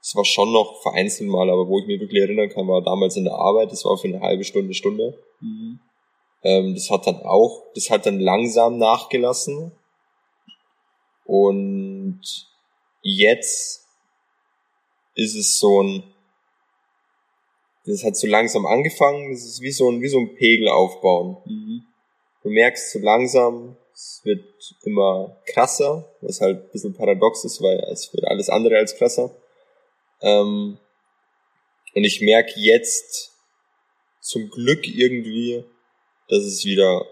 es 0.00 0.16
war 0.16 0.24
schon 0.24 0.52
noch 0.52 0.80
vereinzelt 0.82 1.28
mal, 1.28 1.50
aber 1.50 1.68
wo 1.68 1.78
ich 1.80 1.86
mich 1.86 2.00
wirklich 2.00 2.22
erinnern 2.22 2.48
kann, 2.48 2.68
war 2.68 2.82
damals 2.82 3.16
in 3.16 3.24
der 3.24 3.34
Arbeit, 3.34 3.72
das 3.72 3.84
war 3.84 3.96
für 3.98 4.08
eine 4.08 4.20
halbe 4.20 4.44
Stunde, 4.44 4.74
Stunde. 4.74 5.18
Mhm. 5.40 5.80
Ähm, 6.42 6.74
das 6.74 6.90
hat 6.90 7.06
dann 7.06 7.22
auch, 7.22 7.64
das 7.74 7.90
hat 7.90 8.06
dann 8.06 8.20
langsam 8.20 8.78
nachgelassen. 8.78 9.72
Und 11.24 12.22
jetzt 13.02 13.86
ist 15.14 15.34
es 15.34 15.58
so 15.58 15.82
ein, 15.82 16.02
das 17.84 18.04
hat 18.04 18.16
so 18.16 18.26
langsam 18.26 18.66
angefangen, 18.66 19.30
das 19.30 19.44
ist 19.44 19.60
wie 19.60 19.72
so 19.72 19.90
ein, 19.90 20.00
wie 20.00 20.08
so 20.08 20.18
ein 20.18 20.34
Pegel 20.34 20.68
aufbauen. 20.68 21.38
Mhm. 21.44 21.82
Du 22.42 22.50
merkst 22.50 22.92
so 22.92 22.98
langsam, 23.00 23.76
es 23.98 24.20
wird 24.22 24.44
immer 24.84 25.36
krasser, 25.44 26.08
was 26.20 26.40
halt 26.40 26.62
ein 26.62 26.70
bisschen 26.70 26.94
paradox 26.94 27.44
ist, 27.44 27.60
weil 27.60 27.80
es 27.90 28.14
wird 28.14 28.24
alles 28.28 28.48
andere 28.48 28.76
als 28.76 28.96
krasser. 28.96 29.34
Ähm, 30.20 30.78
und 31.94 32.04
ich 32.04 32.20
merke 32.20 32.52
jetzt 32.60 33.32
zum 34.20 34.50
Glück 34.50 34.86
irgendwie, 34.86 35.64
dass 36.28 36.44
es 36.44 36.64
wieder 36.64 37.06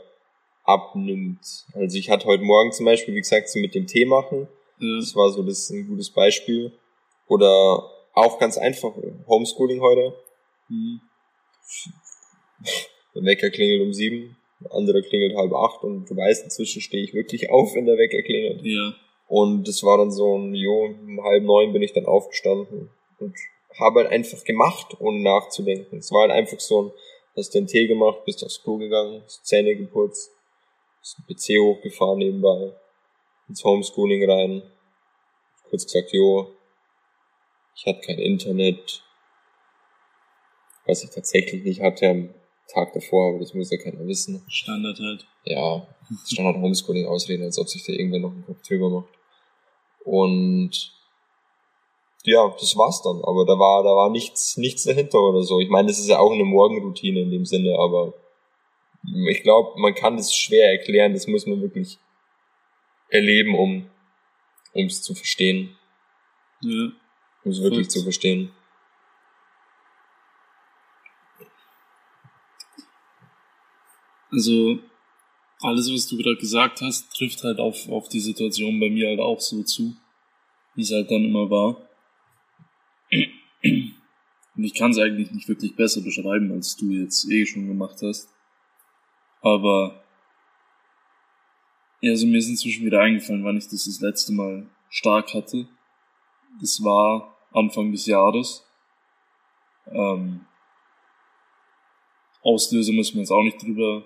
abnimmt. 0.62 1.40
Also 1.74 1.98
ich 1.98 2.08
hatte 2.08 2.26
heute 2.26 2.44
Morgen 2.44 2.70
zum 2.70 2.86
Beispiel, 2.86 3.14
wie 3.14 3.20
gesagt, 3.20 3.48
so 3.48 3.58
mit 3.58 3.74
dem 3.74 3.88
Tee 3.88 4.04
machen. 4.04 4.46
Ja. 4.78 5.00
Das 5.00 5.16
war 5.16 5.32
so 5.32 5.42
das 5.42 5.58
ist 5.58 5.70
ein 5.70 5.88
gutes 5.88 6.10
Beispiel. 6.10 6.72
Oder 7.26 7.90
auch 8.12 8.38
ganz 8.38 8.58
einfach, 8.58 8.92
Homeschooling 9.26 9.80
heute. 9.80 10.14
Mhm. 10.68 11.00
Der 13.16 13.24
Wecker 13.24 13.50
klingelt 13.50 13.82
um 13.82 13.92
sieben, 13.92 14.35
der 14.60 14.72
andere 14.72 15.02
klingelt 15.02 15.36
halb 15.36 15.52
acht 15.52 15.82
und 15.84 16.08
du 16.08 16.16
weißt, 16.16 16.44
inzwischen 16.44 16.80
stehe 16.80 17.04
ich 17.04 17.14
wirklich 17.14 17.50
auf, 17.50 17.74
wenn 17.74 17.86
der 17.86 17.98
Wecker 17.98 18.22
klingelt. 18.22 18.62
Ja. 18.64 18.94
Und 19.28 19.66
das 19.66 19.82
war 19.82 19.98
dann 19.98 20.10
so 20.10 20.38
ein, 20.38 20.54
jo, 20.54 20.84
um 20.84 21.22
halb 21.24 21.42
neun 21.42 21.72
bin 21.72 21.82
ich 21.82 21.92
dann 21.92 22.06
aufgestanden 22.06 22.90
und 23.18 23.34
habe 23.78 24.00
halt 24.00 24.12
einfach 24.12 24.42
gemacht, 24.44 24.96
ohne 25.00 25.20
nachzudenken. 25.20 25.98
Es 25.98 26.12
war 26.12 26.22
halt 26.22 26.30
einfach 26.30 26.60
so 26.60 26.82
ein, 26.82 26.92
hast 27.36 27.54
den 27.54 27.66
Tee 27.66 27.86
gemacht, 27.86 28.24
bist 28.24 28.44
aufs 28.44 28.62
Klo 28.62 28.78
gegangen, 28.78 29.22
hast 29.24 29.44
Zähne 29.44 29.76
geputzt, 29.76 30.32
hast 31.00 31.18
den 31.18 31.26
PC 31.26 31.60
hochgefahren 31.60 32.18
nebenbei, 32.18 32.72
ins 33.48 33.64
Homeschooling 33.64 34.30
rein, 34.30 34.62
kurz 35.68 35.84
gesagt, 35.84 36.12
jo, 36.12 36.52
ich 37.74 37.84
hatte 37.86 38.00
kein 38.00 38.18
Internet, 38.18 39.02
was 40.86 41.04
ich 41.04 41.10
tatsächlich 41.10 41.64
nicht 41.64 41.82
hatte 41.82 42.30
Tag 42.72 42.92
davor, 42.92 43.30
aber 43.30 43.38
das 43.38 43.54
muss 43.54 43.70
ja 43.70 43.78
keiner 43.78 44.06
wissen. 44.06 44.42
Standard 44.48 44.98
halt. 44.98 45.26
Ja, 45.44 45.86
Standard 46.26 46.56
Homeschooling 46.56 47.06
ausreden, 47.06 47.44
als 47.44 47.58
ob 47.58 47.68
sich 47.68 47.84
da 47.84 47.92
irgendwer 47.92 48.20
noch 48.20 48.32
einen 48.32 48.44
Kopf 48.44 48.62
drüber 48.62 48.90
macht. 48.90 49.14
Und 50.04 50.92
ja, 52.24 52.48
das 52.58 52.76
war's 52.76 53.02
dann. 53.02 53.22
Aber 53.24 53.46
da 53.46 53.58
war, 53.58 53.84
da 53.84 53.90
war 53.90 54.10
nichts, 54.10 54.56
nichts 54.56 54.82
dahinter 54.82 55.20
oder 55.20 55.42
so. 55.42 55.60
Ich 55.60 55.68
meine, 55.68 55.88
das 55.88 55.98
ist 55.98 56.08
ja 56.08 56.18
auch 56.18 56.32
eine 56.32 56.44
Morgenroutine 56.44 57.20
in 57.20 57.30
dem 57.30 57.46
Sinne, 57.46 57.78
aber 57.78 58.14
ich 59.28 59.42
glaube, 59.42 59.78
man 59.78 59.94
kann 59.94 60.16
das 60.16 60.34
schwer 60.34 60.72
erklären. 60.72 61.12
Das 61.12 61.28
muss 61.28 61.46
man 61.46 61.62
wirklich 61.62 61.98
erleben, 63.08 63.54
um, 63.54 63.88
es 64.74 65.02
zu 65.02 65.14
verstehen. 65.14 65.76
Ja. 66.62 66.90
Um 67.44 67.52
es 67.52 67.62
wirklich 67.62 67.88
zu 67.88 68.02
verstehen. 68.02 68.50
Also, 74.36 74.78
alles, 75.62 75.90
was 75.90 76.08
du 76.08 76.18
gerade 76.18 76.36
gesagt 76.36 76.82
hast, 76.82 77.10
trifft 77.16 77.42
halt 77.42 77.58
auf, 77.58 77.88
auf 77.88 78.10
die 78.10 78.20
Situation 78.20 78.78
bei 78.78 78.90
mir 78.90 79.08
halt 79.08 79.18
auch 79.18 79.40
so 79.40 79.62
zu, 79.62 79.96
wie 80.74 80.82
es 80.82 80.92
halt 80.92 81.10
dann 81.10 81.24
immer 81.24 81.48
war. 81.48 81.88
Und 83.62 84.64
ich 84.64 84.74
kann 84.74 84.90
es 84.90 84.98
eigentlich 84.98 85.30
nicht 85.30 85.48
wirklich 85.48 85.74
besser 85.74 86.02
beschreiben, 86.02 86.52
als 86.52 86.76
du 86.76 86.90
jetzt 86.90 87.30
eh 87.30 87.46
schon 87.46 87.66
gemacht 87.66 87.96
hast. 88.02 88.28
Aber, 89.40 90.04
ja, 92.02 92.10
also 92.10 92.26
mir 92.26 92.36
ist 92.36 92.50
inzwischen 92.50 92.84
wieder 92.84 93.00
eingefallen, 93.00 93.42
wann 93.42 93.56
ich 93.56 93.68
das 93.68 93.86
das 93.86 94.00
letzte 94.00 94.34
Mal 94.34 94.66
stark 94.90 95.32
hatte. 95.32 95.66
Das 96.60 96.84
war 96.84 97.38
Anfang 97.52 97.90
des 97.90 98.04
Jahres. 98.04 98.66
Ähm, 99.86 100.44
Auslöser 102.42 102.92
müssen 102.92 103.14
wir 103.14 103.22
jetzt 103.22 103.32
auch 103.32 103.42
nicht 103.42 103.62
drüber, 103.62 104.04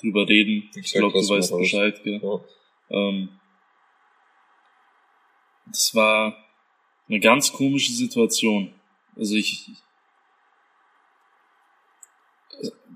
drüber 0.00 0.28
reden. 0.28 0.68
Ich, 0.74 0.86
ich 0.86 0.92
glaube, 0.92 1.20
du 1.20 1.28
weißt 1.28 1.56
Bescheid, 1.56 2.02
gell? 2.02 2.20
Ja. 2.22 2.40
Ähm, 2.90 3.28
das 5.66 5.94
war 5.94 6.36
eine 7.08 7.20
ganz 7.20 7.52
komische 7.52 7.92
Situation. 7.92 8.72
Also 9.16 9.34
ich, 9.34 9.70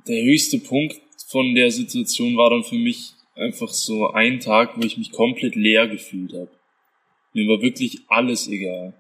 der 0.07 0.23
höchste 0.25 0.59
Punkt 0.59 1.01
von 1.29 1.55
der 1.55 1.71
Situation 1.71 2.37
war 2.37 2.51
dann 2.51 2.65
für 2.65 2.77
mich 2.77 3.15
einfach 3.35 3.69
so 3.69 4.11
ein 4.11 4.41
Tag, 4.41 4.77
wo 4.77 4.85
ich 4.85 4.99
mich 4.99 5.13
komplett 5.13 5.55
leer 5.55 5.89
gefühlt 5.89 6.33
habe. 6.33 6.51
Mir 7.33 7.49
war 7.49 7.63
wirklich 7.63 8.01
alles 8.09 8.49
egal. 8.49 8.95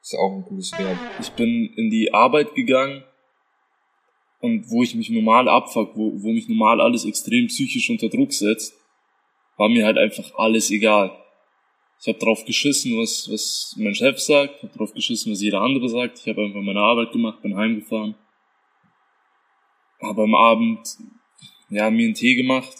Ist 0.00 0.16
auch 0.16 0.32
ein 0.32 0.42
gutes 0.42 0.72
Wert. 0.72 0.98
Ich 1.20 1.30
bin 1.30 1.72
in 1.76 1.90
die 1.90 2.12
Arbeit 2.12 2.54
gegangen 2.54 3.04
und 4.42 4.68
wo 4.70 4.82
ich 4.82 4.94
mich 4.96 5.08
normal 5.08 5.48
abfuck, 5.48 5.96
wo, 5.96 6.20
wo 6.20 6.32
mich 6.32 6.48
normal 6.48 6.80
alles 6.80 7.04
extrem 7.04 7.46
psychisch 7.46 7.88
unter 7.88 8.08
Druck 8.08 8.32
setzt, 8.32 8.74
war 9.56 9.68
mir 9.68 9.86
halt 9.86 9.96
einfach 9.96 10.34
alles 10.34 10.70
egal. 10.70 11.16
Ich 12.00 12.08
habe 12.08 12.18
drauf 12.18 12.44
geschissen, 12.44 12.98
was, 12.98 13.30
was 13.30 13.76
mein 13.78 13.94
Chef 13.94 14.18
sagt, 14.18 14.64
habe 14.64 14.76
drauf 14.76 14.92
geschissen, 14.92 15.30
was 15.30 15.40
jeder 15.40 15.60
andere 15.60 15.88
sagt. 15.88 16.18
Ich 16.18 16.26
habe 16.26 16.42
einfach 16.42 16.60
meine 16.60 16.80
Arbeit 16.80 17.12
gemacht, 17.12 17.40
bin 17.40 17.56
heimgefahren. 17.56 18.16
Habe 20.00 20.24
am 20.24 20.34
Abend 20.34 20.80
ja, 21.70 21.88
mir 21.90 22.06
einen 22.06 22.14
Tee 22.14 22.34
gemacht 22.34 22.74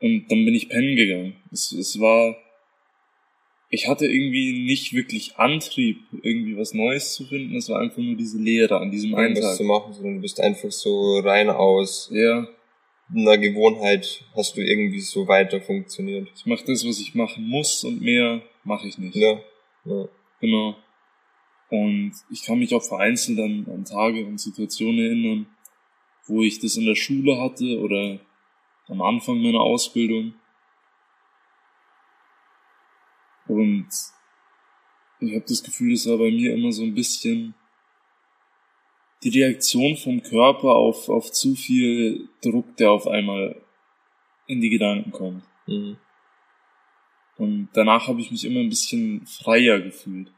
und 0.00 0.30
dann 0.30 0.44
bin 0.44 0.54
ich 0.54 0.68
pennen 0.68 0.94
gegangen. 0.94 1.36
Es, 1.50 1.72
es 1.72 1.98
war, 1.98 2.36
ich 3.72 3.88
hatte 3.88 4.06
irgendwie 4.06 4.64
nicht 4.64 4.92
wirklich 4.92 5.36
Antrieb, 5.36 6.04
irgendwie 6.22 6.56
was 6.56 6.74
Neues 6.74 7.14
zu 7.14 7.24
finden. 7.24 7.56
Es 7.56 7.68
war 7.68 7.80
einfach 7.80 7.98
nur 7.98 8.14
diese 8.14 8.38
Leere 8.38 8.78
an 8.78 8.92
diesem 8.92 9.16
einen 9.16 9.34
Tag. 9.34 9.56
zu 9.56 9.64
machen, 9.64 9.92
sondern 9.92 10.16
du 10.16 10.20
bist 10.20 10.40
einfach 10.40 10.70
so 10.70 11.18
rein 11.18 11.50
aus. 11.50 12.08
Ja 12.12 12.46
einer 13.14 13.38
Gewohnheit 13.38 14.24
hast 14.34 14.56
du 14.56 14.60
irgendwie 14.60 15.00
so 15.00 15.28
weiter 15.28 15.60
funktioniert. 15.60 16.28
Ich 16.34 16.46
mache 16.46 16.64
das, 16.66 16.86
was 16.86 17.00
ich 17.00 17.14
machen 17.14 17.46
muss 17.46 17.84
und 17.84 18.00
mehr 18.00 18.42
mache 18.64 18.88
ich 18.88 18.98
nicht. 18.98 19.16
Ja, 19.16 19.40
ja. 19.84 20.08
Genau. 20.40 20.76
Und 21.70 22.12
ich 22.30 22.42
kann 22.44 22.58
mich 22.58 22.74
auch 22.74 22.82
vereinzelt 22.82 23.38
an, 23.38 23.66
an 23.70 23.84
Tage 23.84 24.26
und 24.26 24.40
Situationen 24.40 24.98
erinnern, 24.98 25.46
wo 26.26 26.42
ich 26.42 26.58
das 26.60 26.76
in 26.76 26.86
der 26.86 26.94
Schule 26.94 27.40
hatte 27.40 27.80
oder 27.80 28.20
am 28.88 29.02
Anfang 29.02 29.40
meiner 29.42 29.60
Ausbildung. 29.60 30.34
Und 33.46 33.88
ich 35.20 35.34
habe 35.34 35.44
das 35.48 35.62
Gefühl, 35.62 35.92
es 35.92 36.08
war 36.08 36.18
bei 36.18 36.30
mir 36.30 36.54
immer 36.54 36.72
so 36.72 36.82
ein 36.82 36.94
bisschen 36.94 37.54
die 39.22 39.40
Reaktion 39.40 39.96
vom 39.96 40.22
Körper 40.22 40.70
auf, 40.70 41.08
auf 41.08 41.30
zu 41.30 41.54
viel 41.54 42.28
Druck, 42.40 42.76
der 42.76 42.90
auf 42.90 43.06
einmal 43.06 43.60
in 44.46 44.60
die 44.60 44.70
Gedanken 44.70 45.12
kommt. 45.12 45.44
Mhm. 45.66 45.96
Und 47.36 47.68
danach 47.72 48.08
habe 48.08 48.20
ich 48.20 48.30
mich 48.30 48.44
immer 48.44 48.60
ein 48.60 48.68
bisschen 48.68 49.26
freier 49.26 49.80
gefühlt. 49.80 50.32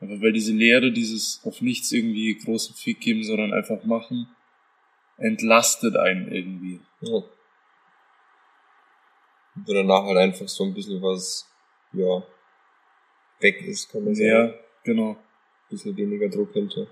Einfach 0.00 0.22
weil 0.22 0.32
diese 0.32 0.52
Lehre, 0.52 0.92
dieses 0.92 1.40
auf 1.44 1.60
nichts 1.60 1.90
irgendwie 1.90 2.34
großen 2.36 2.74
Fick 2.74 3.00
geben, 3.00 3.24
sondern 3.24 3.52
einfach 3.52 3.84
machen, 3.84 4.28
entlastet 5.16 5.96
einen 5.96 6.30
irgendwie. 6.30 6.80
Ja. 7.00 7.22
Und 9.56 9.68
danach 9.68 10.04
halt 10.04 10.18
einfach 10.18 10.46
so 10.48 10.64
ein 10.64 10.74
bisschen 10.74 11.02
was, 11.02 11.50
ja, 11.92 12.22
weg 13.40 13.62
ist, 13.62 13.90
kann 13.90 14.04
man 14.04 14.14
sagen. 14.14 14.28
Ja, 14.28 14.54
genau. 14.84 15.10
Ein 15.10 15.16
bisschen 15.70 15.96
weniger 15.96 16.28
Druck 16.28 16.52
hinter. 16.52 16.86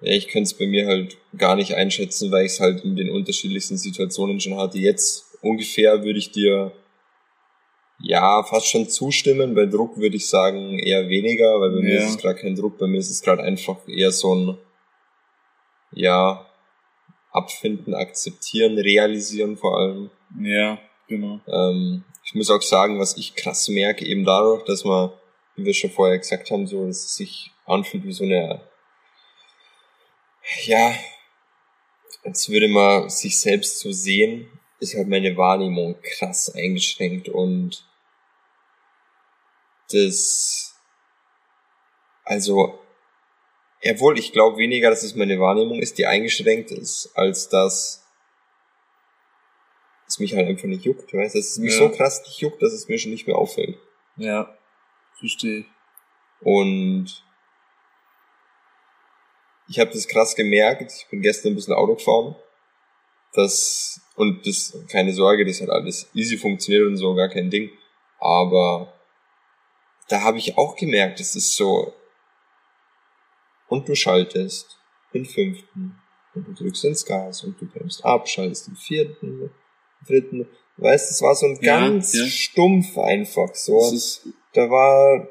Ja, 0.00 0.12
ich 0.12 0.28
könnte 0.28 0.48
es 0.48 0.54
bei 0.54 0.66
mir 0.66 0.86
halt 0.86 1.18
gar 1.36 1.56
nicht 1.56 1.74
einschätzen, 1.74 2.30
weil 2.30 2.46
ich 2.46 2.52
es 2.52 2.60
halt 2.60 2.84
in 2.84 2.96
den 2.96 3.10
unterschiedlichsten 3.10 3.76
Situationen 3.76 4.40
schon 4.40 4.56
hatte. 4.56 4.78
Jetzt 4.78 5.38
ungefähr 5.42 6.04
würde 6.04 6.18
ich 6.18 6.30
dir 6.30 6.72
ja 7.98 8.42
fast 8.44 8.68
schon 8.68 8.88
zustimmen. 8.88 9.54
Bei 9.54 9.66
Druck 9.66 9.98
würde 9.98 10.16
ich 10.16 10.28
sagen 10.28 10.78
eher 10.78 11.08
weniger, 11.08 11.60
weil 11.60 11.70
bei 11.70 11.78
ja. 11.78 11.82
mir 11.82 11.98
ist 11.98 12.10
es 12.10 12.18
gerade 12.18 12.40
kein 12.40 12.54
Druck, 12.54 12.78
bei 12.78 12.86
mir 12.86 12.98
ist 12.98 13.10
es 13.10 13.22
gerade 13.22 13.42
einfach 13.42 13.76
eher 13.88 14.10
so 14.10 14.34
ein 14.34 14.58
ja 15.92 16.46
abfinden, 17.32 17.94
akzeptieren, 17.94 18.78
realisieren 18.78 19.56
vor 19.56 19.78
allem. 19.78 20.10
Ja, 20.40 20.78
genau. 21.08 21.40
Ähm, 21.46 22.04
ich 22.24 22.34
muss 22.34 22.50
auch 22.50 22.62
sagen, 22.62 22.98
was 22.98 23.16
ich 23.16 23.34
krass 23.34 23.68
merke, 23.68 24.04
eben 24.04 24.24
dadurch, 24.24 24.64
dass 24.64 24.84
man, 24.84 25.10
wie 25.60 25.66
wir 25.66 25.74
schon 25.74 25.90
vorher 25.90 26.18
gesagt 26.18 26.50
haben, 26.50 26.66
so 26.66 26.86
dass 26.86 27.04
es 27.04 27.16
sich 27.16 27.52
anfühlt 27.66 28.04
wie 28.04 28.12
so 28.12 28.24
eine 28.24 28.60
ja, 30.64 30.94
als 32.24 32.48
würde 32.48 32.68
man 32.68 33.08
sich 33.08 33.40
selbst 33.40 33.78
so 33.78 33.92
sehen, 33.92 34.50
ist 34.80 34.94
halt 34.94 35.08
meine 35.08 35.36
Wahrnehmung 35.36 36.00
krass 36.02 36.52
eingeschränkt 36.54 37.28
und 37.28 37.86
das, 39.92 40.74
also, 42.24 42.78
obwohl 43.84 44.18
ich 44.18 44.32
glaube 44.32 44.58
weniger, 44.58 44.90
dass 44.90 45.02
es 45.02 45.14
meine 45.14 45.38
Wahrnehmung 45.40 45.80
ist, 45.80 45.98
die 45.98 46.06
eingeschränkt 46.06 46.70
ist, 46.70 47.10
als 47.14 47.48
dass 47.48 48.06
es 50.06 50.18
mich 50.18 50.34
halt 50.34 50.48
einfach 50.48 50.68
nicht 50.68 50.84
juckt, 50.84 51.12
weißt 51.12 51.34
Dass 51.34 51.50
es 51.50 51.58
mich 51.58 51.72
ja. 51.72 51.78
so 51.78 51.90
krass 51.90 52.22
nicht 52.22 52.40
juckt, 52.40 52.62
dass 52.62 52.72
es 52.72 52.88
mir 52.88 52.98
schon 52.98 53.12
nicht 53.12 53.26
mehr 53.26 53.36
auffällt. 53.36 53.78
Ja, 54.16 54.56
verstehe. 55.20 55.64
Und 56.40 57.24
ich 59.68 59.78
habe 59.78 59.92
das 59.92 60.08
krass 60.08 60.34
gemerkt. 60.34 60.92
Ich 60.92 61.08
bin 61.08 61.22
gestern 61.22 61.52
ein 61.52 61.54
bisschen 61.54 61.74
Auto 61.74 61.94
gefahren. 61.94 62.34
Das, 63.32 64.00
und 64.16 64.44
das, 64.44 64.76
keine 64.90 65.12
Sorge, 65.12 65.44
das 65.44 65.60
hat 65.60 65.70
alles 65.70 66.10
easy 66.14 66.36
funktioniert 66.36 66.86
und 66.86 66.96
so, 66.96 67.14
gar 67.14 67.28
kein 67.28 67.50
Ding. 67.50 67.70
Aber 68.18 68.92
da 70.08 70.22
habe 70.22 70.38
ich 70.38 70.58
auch 70.58 70.74
gemerkt, 70.74 71.20
es 71.20 71.36
ist 71.36 71.54
so. 71.54 71.94
Und 73.68 73.88
du 73.88 73.94
schaltest 73.94 74.76
den 75.14 75.24
fünften 75.24 76.00
und 76.34 76.48
du 76.48 76.52
drückst 76.52 76.84
ins 76.84 77.06
Gas 77.06 77.44
und 77.44 77.60
du 77.60 77.66
bremst 77.66 78.04
ab, 78.04 78.28
schaltest 78.28 78.66
den 78.66 78.76
vierten, 78.76 79.50
dritten. 80.06 80.48
Weißt, 80.80 81.10
es 81.10 81.20
war 81.20 81.34
so 81.34 81.46
ein 81.46 81.58
ja, 81.60 81.78
ganz 81.78 82.14
ja. 82.14 82.24
stumpf 82.26 82.96
einfach 82.96 83.54
so. 83.54 83.78
Da 84.54 84.70
war 84.70 85.28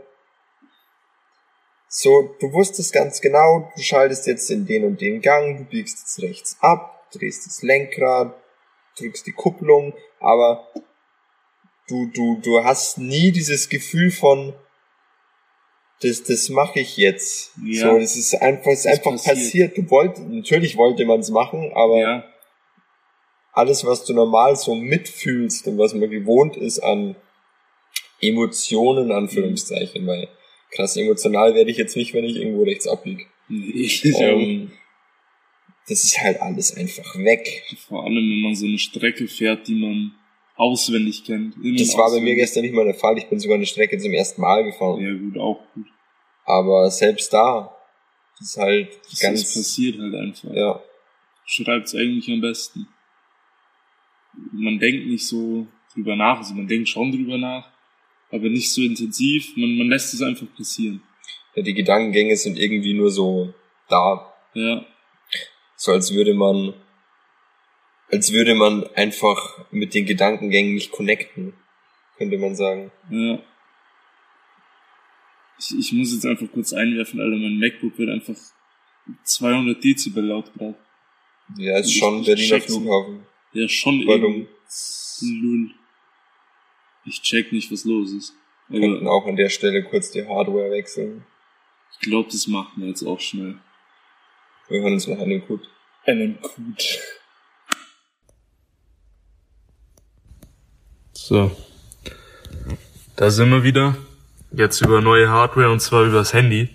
so, 1.87 2.35
du 2.39 2.53
wusstest 2.53 2.93
ganz 2.93 3.19
genau, 3.19 3.71
du 3.75 3.81
schaltest 3.81 4.27
jetzt 4.27 4.51
in 4.51 4.67
den 4.67 4.85
und 4.85 5.01
den 5.01 5.21
Gang, 5.21 5.57
du 5.57 5.63
biegst 5.63 5.99
jetzt 6.01 6.21
rechts 6.21 6.57
ab, 6.61 7.09
drehst 7.11 7.47
das 7.47 7.63
Lenkrad, 7.63 8.35
drückst 8.99 9.25
die 9.25 9.31
Kupplung, 9.31 9.93
aber 10.19 10.67
du, 11.87 12.05
du, 12.13 12.39
du 12.41 12.63
hast 12.63 12.99
nie 12.99 13.31
dieses 13.31 13.69
Gefühl 13.69 14.11
von, 14.11 14.53
das, 16.01 16.21
das 16.23 16.49
mache 16.49 16.79
ich 16.79 16.95
jetzt. 16.97 17.53
Ja. 17.65 17.89
So, 17.89 17.99
das 17.99 18.15
ist 18.15 18.35
einfach, 18.35 18.69
das 18.69 18.81
ist 18.81 18.87
einfach 18.87 19.11
passiert. 19.11 19.35
passiert. 19.35 19.77
Du 19.77 19.89
wolltest, 19.89 20.27
natürlich 20.27 20.77
wollte 20.77 21.05
man 21.05 21.21
es 21.21 21.31
machen, 21.31 21.71
aber 21.73 21.97
ja. 21.97 22.23
Alles, 23.59 23.85
was 23.85 24.05
du 24.05 24.13
normal 24.13 24.55
so 24.55 24.73
mitfühlst 24.73 25.67
und 25.67 25.77
was 25.77 25.93
man 25.93 26.09
gewohnt 26.09 26.55
ist 26.57 26.79
an 26.79 27.15
Emotionen, 28.21 29.11
Anführungszeichen, 29.11 30.05
weil 30.07 30.29
krass 30.71 30.97
emotional 30.97 31.53
werde 31.55 31.71
ich 31.71 31.77
jetzt 31.77 31.95
nicht, 31.95 32.13
wenn 32.13 32.25
ich 32.25 32.37
irgendwo 32.37 32.63
rechts 32.63 32.87
abbiege. 32.87 33.25
um, 33.49 34.71
das 35.87 36.03
ist 36.03 36.21
halt 36.21 36.41
alles 36.41 36.75
einfach 36.75 37.15
weg. 37.17 37.63
Vor 37.87 38.03
allem, 38.03 38.15
wenn 38.15 38.41
man 38.41 38.55
so 38.55 38.65
eine 38.65 38.77
Strecke 38.77 39.27
fährt, 39.27 39.67
die 39.67 39.75
man 39.75 40.11
auswendig 40.55 41.23
kennt. 41.23 41.55
Das 41.79 41.97
war 41.97 42.11
bei 42.11 42.19
mir 42.19 42.35
gestern 42.35 42.63
nicht 42.63 42.75
mal 42.75 42.85
der 42.85 42.93
Fall. 42.93 43.17
Ich 43.17 43.27
bin 43.27 43.39
sogar 43.39 43.55
eine 43.55 43.65
Strecke 43.65 43.97
zum 43.97 44.13
ersten 44.13 44.41
Mal 44.41 44.63
gefahren. 44.63 45.01
Ja, 45.01 45.13
gut, 45.13 45.37
auch 45.37 45.61
gut. 45.73 45.87
Aber 46.45 46.91
selbst 46.91 47.31
da, 47.31 47.75
ist 48.39 48.57
halt 48.57 48.89
das 49.09 49.19
ganz... 49.19 49.43
Das 49.43 49.53
passiert 49.53 49.99
halt 49.99 50.15
einfach. 50.15 50.53
Ja. 50.53 50.81
Schreibt's 51.45 51.95
eigentlich 51.95 52.29
am 52.29 52.41
besten. 52.41 52.87
Man 54.33 54.79
denkt 54.79 55.07
nicht 55.07 55.25
so 55.25 55.67
drüber 55.93 56.15
nach, 56.15 56.37
also 56.37 56.53
man 56.53 56.67
denkt 56.67 56.89
schon 56.89 57.11
drüber 57.11 57.37
nach, 57.37 57.69
aber 58.31 58.49
nicht 58.49 58.71
so 58.71 58.81
intensiv. 58.81 59.55
Man, 59.57 59.77
man 59.77 59.89
lässt 59.89 60.13
es 60.13 60.21
einfach 60.21 60.47
passieren. 60.55 61.01
Ja, 61.55 61.63
die 61.63 61.73
Gedankengänge 61.73 62.35
sind 62.35 62.57
irgendwie 62.57 62.93
nur 62.93 63.09
so 63.09 63.53
da. 63.87 64.33
Ja. 64.53 64.85
So 65.75 65.91
als 65.93 66.13
würde 66.13 66.33
man, 66.33 66.73
als 68.11 68.31
würde 68.31 68.55
man 68.55 68.85
einfach 68.95 69.65
mit 69.71 69.93
den 69.93 70.05
Gedankengängen 70.05 70.75
nicht 70.75 70.91
connecten, 70.91 71.53
könnte 72.17 72.37
man 72.37 72.55
sagen. 72.55 72.91
Ja. 73.09 73.39
Ich, 75.59 75.77
ich 75.77 75.93
muss 75.93 76.13
jetzt 76.13 76.25
einfach 76.25 76.47
kurz 76.51 76.71
einwerfen, 76.71 77.19
Alter, 77.19 77.35
mein 77.35 77.59
MacBook 77.59 77.97
wird 77.97 78.09
einfach 78.09 78.35
200 79.23 79.83
Dezibel 79.83 80.25
laut 80.25 80.53
gerade. 80.53 80.75
Ja, 81.57 81.77
ist 81.79 81.93
schon 81.93 82.23
Berliner 82.23 82.61
Flughafen. 82.61 83.25
Ja, 83.53 83.67
schon? 83.67 84.05
Null. 84.05 85.71
Ich 87.05 87.21
check 87.21 87.51
nicht, 87.51 87.71
was 87.71 87.85
los 87.85 88.11
ist. 88.11 88.33
Wir 88.67 88.81
könnten 88.81 89.07
auch 89.07 89.25
an 89.25 89.35
der 89.35 89.49
Stelle 89.49 89.83
kurz 89.83 90.11
die 90.11 90.27
Hardware 90.27 90.69
wechseln. 90.69 91.25
Ich 91.93 91.99
glaube, 91.99 92.29
das 92.31 92.47
machen 92.47 92.81
wir 92.81 92.89
jetzt 92.89 93.03
auch 93.03 93.19
schnell. 93.19 93.59
Wir 94.67 94.81
hören 94.81 94.93
uns 94.93 95.07
nach 95.07 95.17
einem 95.17 95.45
Kut. 95.45 95.67
Einem 96.05 96.39
Kut. 96.39 96.99
So. 101.13 101.51
Da 103.15 103.31
sind 103.31 103.49
wir 103.49 103.63
wieder. 103.63 103.97
Jetzt 104.51 104.81
über 104.81 105.01
neue 105.01 105.29
Hardware 105.29 105.71
und 105.71 105.79
zwar 105.79 106.05
übers 106.05 106.33
Handy. 106.33 106.69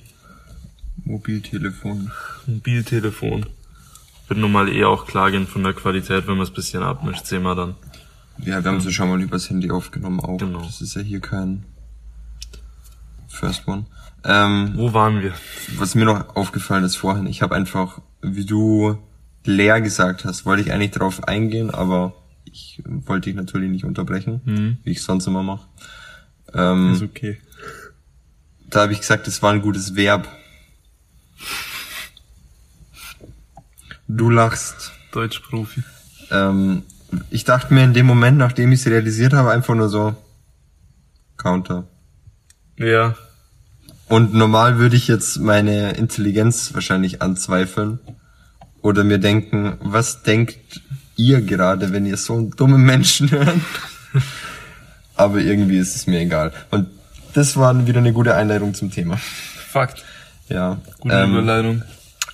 Mobiltelefon. 1.04 2.10
Mobiltelefon. 2.46 3.46
Wird 4.28 4.40
nun 4.40 4.52
mal 4.52 4.68
eh 4.68 4.84
auch 4.84 5.06
klar 5.06 5.30
gehen 5.30 5.46
von 5.46 5.62
der 5.62 5.74
Qualität, 5.74 6.26
wenn 6.26 6.36
man 6.36 6.44
es 6.44 6.50
bisschen 6.50 6.82
abmischt, 6.82 7.26
sehen 7.26 7.42
wir 7.42 7.54
dann. 7.54 7.74
Ja, 8.38 8.64
wir 8.64 8.70
haben 8.70 8.80
sie 8.80 8.92
schon 8.92 9.08
mal 9.08 9.20
übers 9.20 9.48
Handy 9.50 9.70
aufgenommen 9.70 10.20
auch. 10.20 10.38
Genau. 10.38 10.62
Das 10.62 10.80
ist 10.80 10.94
ja 10.94 11.02
hier 11.02 11.20
kein 11.20 11.64
First 13.28 13.68
One. 13.68 13.86
Ähm, 14.24 14.72
Wo 14.74 14.92
waren 14.94 15.20
wir? 15.22 15.34
Was 15.76 15.94
mir 15.94 16.06
noch 16.06 16.34
aufgefallen 16.36 16.84
ist 16.84 16.96
vorhin, 16.96 17.26
ich 17.26 17.42
habe 17.42 17.54
einfach, 17.54 18.00
wie 18.22 18.46
du 18.46 18.98
leer 19.44 19.80
gesagt 19.80 20.24
hast, 20.24 20.46
wollte 20.46 20.62
ich 20.62 20.72
eigentlich 20.72 20.92
drauf 20.92 21.24
eingehen, 21.24 21.70
aber 21.70 22.14
ich 22.44 22.82
wollte 22.86 23.28
dich 23.28 23.36
natürlich 23.36 23.70
nicht 23.70 23.84
unterbrechen, 23.84 24.40
mhm. 24.44 24.78
wie 24.84 24.92
ich 24.92 25.02
sonst 25.02 25.26
immer 25.26 25.42
mache. 25.42 25.66
Ähm, 26.54 26.94
ist 26.94 27.02
okay. 27.02 27.38
Da 28.70 28.82
habe 28.82 28.92
ich 28.92 29.00
gesagt, 29.00 29.28
es 29.28 29.42
war 29.42 29.52
ein 29.52 29.62
gutes 29.62 29.94
Verb. 29.94 30.26
Du 34.08 34.30
lachst. 34.30 34.92
Deutschprofi. 35.12 35.82
Ähm, 36.30 36.82
ich 37.30 37.44
dachte 37.44 37.72
mir 37.72 37.84
in 37.84 37.94
dem 37.94 38.06
Moment, 38.06 38.38
nachdem 38.38 38.72
ich 38.72 38.80
es 38.80 38.86
realisiert 38.86 39.32
habe, 39.32 39.50
einfach 39.50 39.74
nur 39.74 39.88
so 39.88 40.14
Counter. 41.36 41.86
Ja. 42.76 43.14
Und 44.08 44.34
normal 44.34 44.78
würde 44.78 44.96
ich 44.96 45.08
jetzt 45.08 45.38
meine 45.38 45.92
Intelligenz 45.92 46.74
wahrscheinlich 46.74 47.22
anzweifeln 47.22 47.98
oder 48.82 49.04
mir 49.04 49.18
denken, 49.18 49.78
was 49.80 50.22
denkt 50.22 50.82
ihr 51.16 51.40
gerade, 51.40 51.92
wenn 51.92 52.04
ihr 52.04 52.16
so 52.16 52.34
einen 52.34 52.50
dummen 52.50 52.82
Menschen 52.82 53.30
hört? 53.30 53.56
Aber 55.16 55.38
irgendwie 55.38 55.78
ist 55.78 55.96
es 55.96 56.06
mir 56.06 56.20
egal. 56.20 56.52
Und 56.70 56.88
das 57.32 57.56
war 57.56 57.86
wieder 57.86 57.98
eine 57.98 58.12
gute 58.12 58.34
Einleitung 58.34 58.74
zum 58.74 58.90
Thema. 58.90 59.16
Fakt. 59.16 60.04
Ja. 60.48 60.80
Gute 61.00 61.14
ähm, 61.14 61.30
Überleitung. 61.30 61.82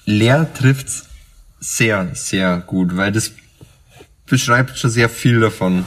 Leer 0.07 0.53
trifft's 0.53 1.10
sehr, 1.61 2.15
sehr 2.15 2.59
gut, 2.67 2.97
weil 2.97 3.13
das 3.13 3.33
beschreibt 4.27 4.79
schon 4.79 4.91
sehr 4.91 5.09
viel 5.09 5.41
davon. 5.41 5.87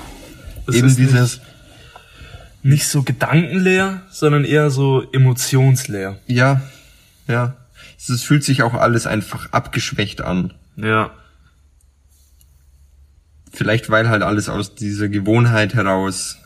Das 0.65 0.75
Eben 0.75 0.95
dieses 0.95 1.37
nicht, 1.37 1.41
nicht 2.63 2.87
so 2.87 3.03
gedankenleer, 3.03 4.03
sondern 4.09 4.45
eher 4.45 4.69
so 4.69 5.03
emotionsleer. 5.11 6.19
Ja, 6.27 6.61
ja. 7.27 7.57
Es 7.97 8.21
fühlt 8.21 8.43
sich 8.43 8.63
auch 8.63 8.73
alles 8.73 9.07
einfach 9.07 9.51
abgeschwächt 9.51 10.21
an. 10.21 10.53
Ja. 10.75 11.11
Vielleicht 13.51 13.89
weil 13.89 14.09
halt 14.09 14.23
alles 14.23 14.49
aus 14.49 14.75
dieser 14.75 15.07
Gewohnheit 15.07 15.73
heraus 15.73 16.37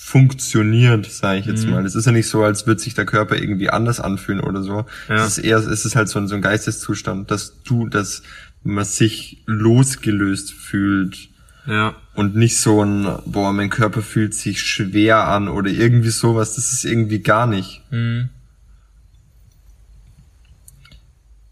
funktioniert, 0.00 1.10
sage 1.10 1.40
ich 1.40 1.46
jetzt 1.46 1.66
mhm. 1.66 1.72
mal. 1.72 1.84
Es 1.84 1.96
ist 1.96 2.06
ja 2.06 2.12
nicht 2.12 2.28
so, 2.28 2.42
als 2.44 2.66
würde 2.66 2.80
sich 2.80 2.94
der 2.94 3.04
Körper 3.04 3.36
irgendwie 3.36 3.68
anders 3.68 3.98
anfühlen 3.98 4.40
oder 4.40 4.62
so. 4.62 4.86
Ja. 5.08 5.26
Es 5.26 5.36
ist 5.36 5.44
eher, 5.44 5.58
es 5.58 5.84
ist 5.84 5.96
halt 5.96 6.08
so 6.08 6.20
ein, 6.20 6.28
so 6.28 6.36
ein 6.36 6.40
Geisteszustand, 6.40 7.30
dass 7.30 7.62
du, 7.64 7.88
dass 7.88 8.22
man 8.62 8.84
sich 8.84 9.42
losgelöst 9.46 10.52
fühlt. 10.52 11.28
Ja. 11.66 11.96
Und 12.14 12.36
nicht 12.36 12.58
so 12.58 12.82
ein, 12.82 13.18
boah, 13.26 13.52
mein 13.52 13.70
Körper 13.70 14.00
fühlt 14.00 14.34
sich 14.34 14.62
schwer 14.62 15.26
an 15.28 15.48
oder 15.48 15.68
irgendwie 15.68 16.10
sowas. 16.10 16.54
Das 16.54 16.72
ist 16.72 16.84
irgendwie 16.84 17.18
gar 17.18 17.46
nicht. 17.46 17.82
Mhm. 17.90 18.30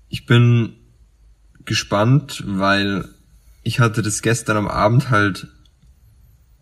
Ich 0.09 0.25
bin 0.25 0.73
gespannt, 1.65 2.45
weil 2.47 3.07
ich 3.65 3.81
hatte 3.81 4.01
das 4.01 4.23
gestern 4.23 4.57
am 4.57 4.69
Abend 4.69 5.11
halt, 5.11 5.49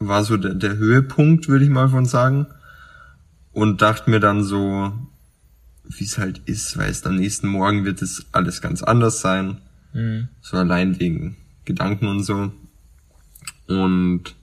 war 0.08 0.24
so 0.24 0.36
der, 0.36 0.54
der 0.54 0.76
Höhepunkt, 0.76 1.48
würde 1.48 1.64
ich 1.64 1.70
mal 1.70 1.88
von 1.88 2.06
sagen. 2.06 2.46
Und 3.52 3.82
dachte 3.82 4.10
mir 4.10 4.20
dann 4.20 4.42
so, 4.42 4.92
wie 5.84 6.04
es 6.04 6.18
halt 6.18 6.38
ist, 6.46 6.76
weil 6.76 6.90
es 6.90 7.04
am 7.04 7.16
nächsten 7.16 7.48
Morgen 7.48 7.84
wird 7.84 8.02
es 8.02 8.26
alles 8.32 8.60
ganz 8.60 8.82
anders 8.82 9.20
sein. 9.20 9.58
Mhm. 9.92 10.28
So 10.40 10.56
allein 10.56 10.98
wegen 10.98 11.36
Gedanken 11.64 12.06
und 12.08 12.24
so. 12.24 12.52
Und 13.66 14.34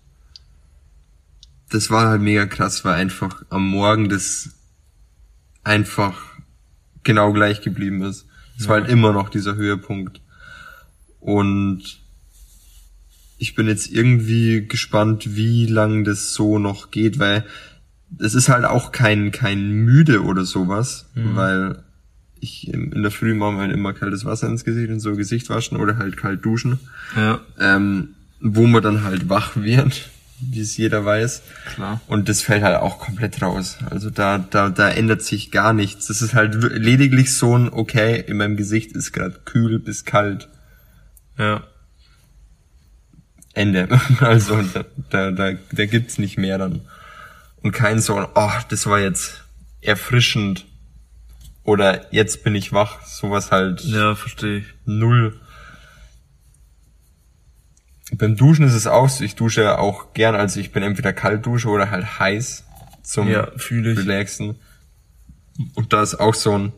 das 1.69 1.89
war 1.89 2.07
halt 2.07 2.21
mega 2.21 2.45
krass, 2.45 2.83
weil 2.85 2.95
einfach 2.95 3.43
am 3.49 3.67
Morgen 3.67 4.09
das 4.09 4.49
einfach 5.63 6.21
genau 7.03 7.33
gleich 7.33 7.61
geblieben 7.61 8.01
ist. 8.03 8.25
Es 8.57 8.63
ja. 8.63 8.69
war 8.69 8.81
halt 8.81 8.89
immer 8.89 9.13
noch 9.13 9.29
dieser 9.29 9.55
Höhepunkt. 9.55 10.21
Und 11.19 12.00
ich 13.41 13.55
bin 13.55 13.67
jetzt 13.67 13.91
irgendwie 13.91 14.67
gespannt, 14.67 15.35
wie 15.35 15.65
lang 15.65 16.03
das 16.03 16.35
so 16.35 16.59
noch 16.59 16.91
geht, 16.91 17.17
weil 17.17 17.43
es 18.19 18.35
ist 18.35 18.49
halt 18.49 18.65
auch 18.65 18.91
kein, 18.91 19.31
kein 19.31 19.71
müde 19.71 20.21
oder 20.21 20.45
sowas, 20.45 21.07
mhm. 21.15 21.35
weil 21.35 21.83
ich 22.39 22.71
in 22.71 23.01
der 23.01 23.09
Früh 23.09 23.33
mache 23.33 23.57
halt 23.57 23.71
immer 23.71 23.93
kaltes 23.93 24.25
Wasser 24.25 24.47
ins 24.47 24.63
Gesicht 24.63 24.91
und 24.91 24.99
so 24.99 25.15
Gesicht 25.15 25.49
waschen 25.49 25.77
oder 25.77 25.97
halt 25.97 26.17
kalt 26.17 26.45
duschen. 26.45 26.79
Ja. 27.15 27.41
Ähm, 27.59 28.09
wo 28.41 28.67
man 28.67 28.83
dann 28.83 29.03
halt 29.03 29.27
wach 29.27 29.55
wird, 29.55 30.11
wie 30.39 30.59
es 30.59 30.77
jeder 30.77 31.03
weiß. 31.03 31.41
Klar. 31.73 31.99
Und 32.05 32.29
das 32.29 32.41
fällt 32.41 32.61
halt 32.61 32.77
auch 32.77 32.99
komplett 32.99 33.41
raus. 33.41 33.79
Also 33.89 34.11
da, 34.11 34.37
da, 34.37 34.69
da 34.69 34.87
ändert 34.87 35.23
sich 35.23 35.49
gar 35.49 35.73
nichts. 35.73 36.05
Das 36.05 36.21
ist 36.21 36.35
halt 36.35 36.53
lediglich 36.75 37.33
so 37.33 37.57
ein, 37.57 37.69
okay, 37.73 38.23
in 38.27 38.37
meinem 38.37 38.55
Gesicht 38.55 38.91
ist 38.91 39.13
gerade 39.13 39.39
kühl 39.45 39.79
bis 39.79 40.05
kalt. 40.05 40.47
Ja. 41.39 41.63
Ende. 43.53 43.87
Also 44.19 44.61
da, 45.09 45.31
da, 45.31 45.53
da, 45.71 45.85
gibt's 45.85 46.17
nicht 46.17 46.37
mehr 46.37 46.57
dann. 46.57 46.81
Und 47.61 47.71
kein 47.71 47.99
so, 47.99 48.27
oh, 48.35 48.51
das 48.69 48.87
war 48.87 48.99
jetzt 48.99 49.43
erfrischend. 49.81 50.65
Oder 51.63 52.11
jetzt 52.13 52.43
bin 52.43 52.55
ich 52.55 52.73
wach. 52.73 53.05
Sowas 53.05 53.51
halt. 53.51 53.81
Ja, 53.83 54.15
verstehe 54.15 54.59
ich. 54.59 54.65
Null. 54.85 55.39
Beim 58.13 58.35
Duschen 58.35 58.65
ist 58.65 58.73
es 58.73 58.87
auch 58.87 59.07
so, 59.09 59.23
ich 59.23 59.35
dusche 59.35 59.77
auch 59.77 60.13
gern, 60.13 60.35
also 60.35 60.59
ich 60.59 60.71
bin 60.71 60.83
entweder 60.83 61.13
kalt 61.13 61.45
dusche 61.45 61.69
oder 61.69 61.91
halt 61.91 62.19
heiß 62.19 62.65
zum 63.03 63.29
ja, 63.29 63.47
Relaxen. 63.69 64.59
Und 65.75 65.93
da 65.93 66.01
ist 66.01 66.15
auch 66.15 66.33
so 66.33 66.57
ein, 66.57 66.73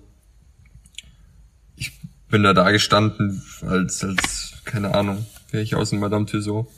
ich 1.76 1.92
bin 2.30 2.44
da 2.44 2.54
da 2.54 2.70
gestanden 2.72 3.42
als, 3.62 4.04
als, 4.04 4.62
keine 4.66 4.94
Ahnung, 4.94 5.26
wäre 5.54 5.64
ich 5.64 5.76
aus 5.76 5.92
dem 5.92 6.00
Madame 6.00 6.26
Tussauds. 6.26 6.70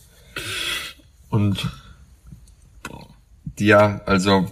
Und, 1.29 1.69
ja, 3.57 4.01
also, 4.05 4.51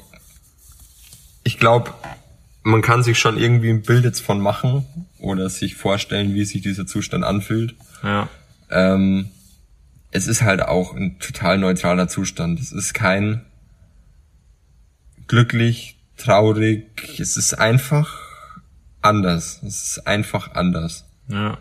ich 1.44 1.60
glaube, 1.60 1.94
man 2.64 2.82
kann 2.82 3.04
sich 3.04 3.20
schon 3.20 3.38
irgendwie 3.38 3.70
ein 3.70 3.82
Bild 3.82 4.06
jetzt 4.06 4.22
von 4.22 4.40
machen 4.40 4.86
oder 5.20 5.50
sich 5.50 5.76
vorstellen, 5.76 6.34
wie 6.34 6.46
sich 6.46 6.62
dieser 6.62 6.88
Zustand 6.88 7.26
anfühlt. 7.26 7.76
Ja. 8.02 8.30
Ähm, 8.70 9.30
es 10.12 10.28
ist 10.28 10.42
halt 10.42 10.62
auch 10.62 10.96
ein 10.96 11.20
total 11.20 11.58
neutraler 11.58 12.08
Zustand. 12.08 12.60
Es 12.60 12.72
ist 12.72 12.94
kein 12.94 13.44
glücklich, 15.28 15.98
traurig. 16.18 17.20
Es 17.20 17.36
ist 17.36 17.56
einfach 17.56 18.22
anders. 19.02 19.62
Es 19.64 19.84
ist 19.84 20.08
einfach 20.08 20.54
anders. 20.54 21.06
Ja. 21.28 21.58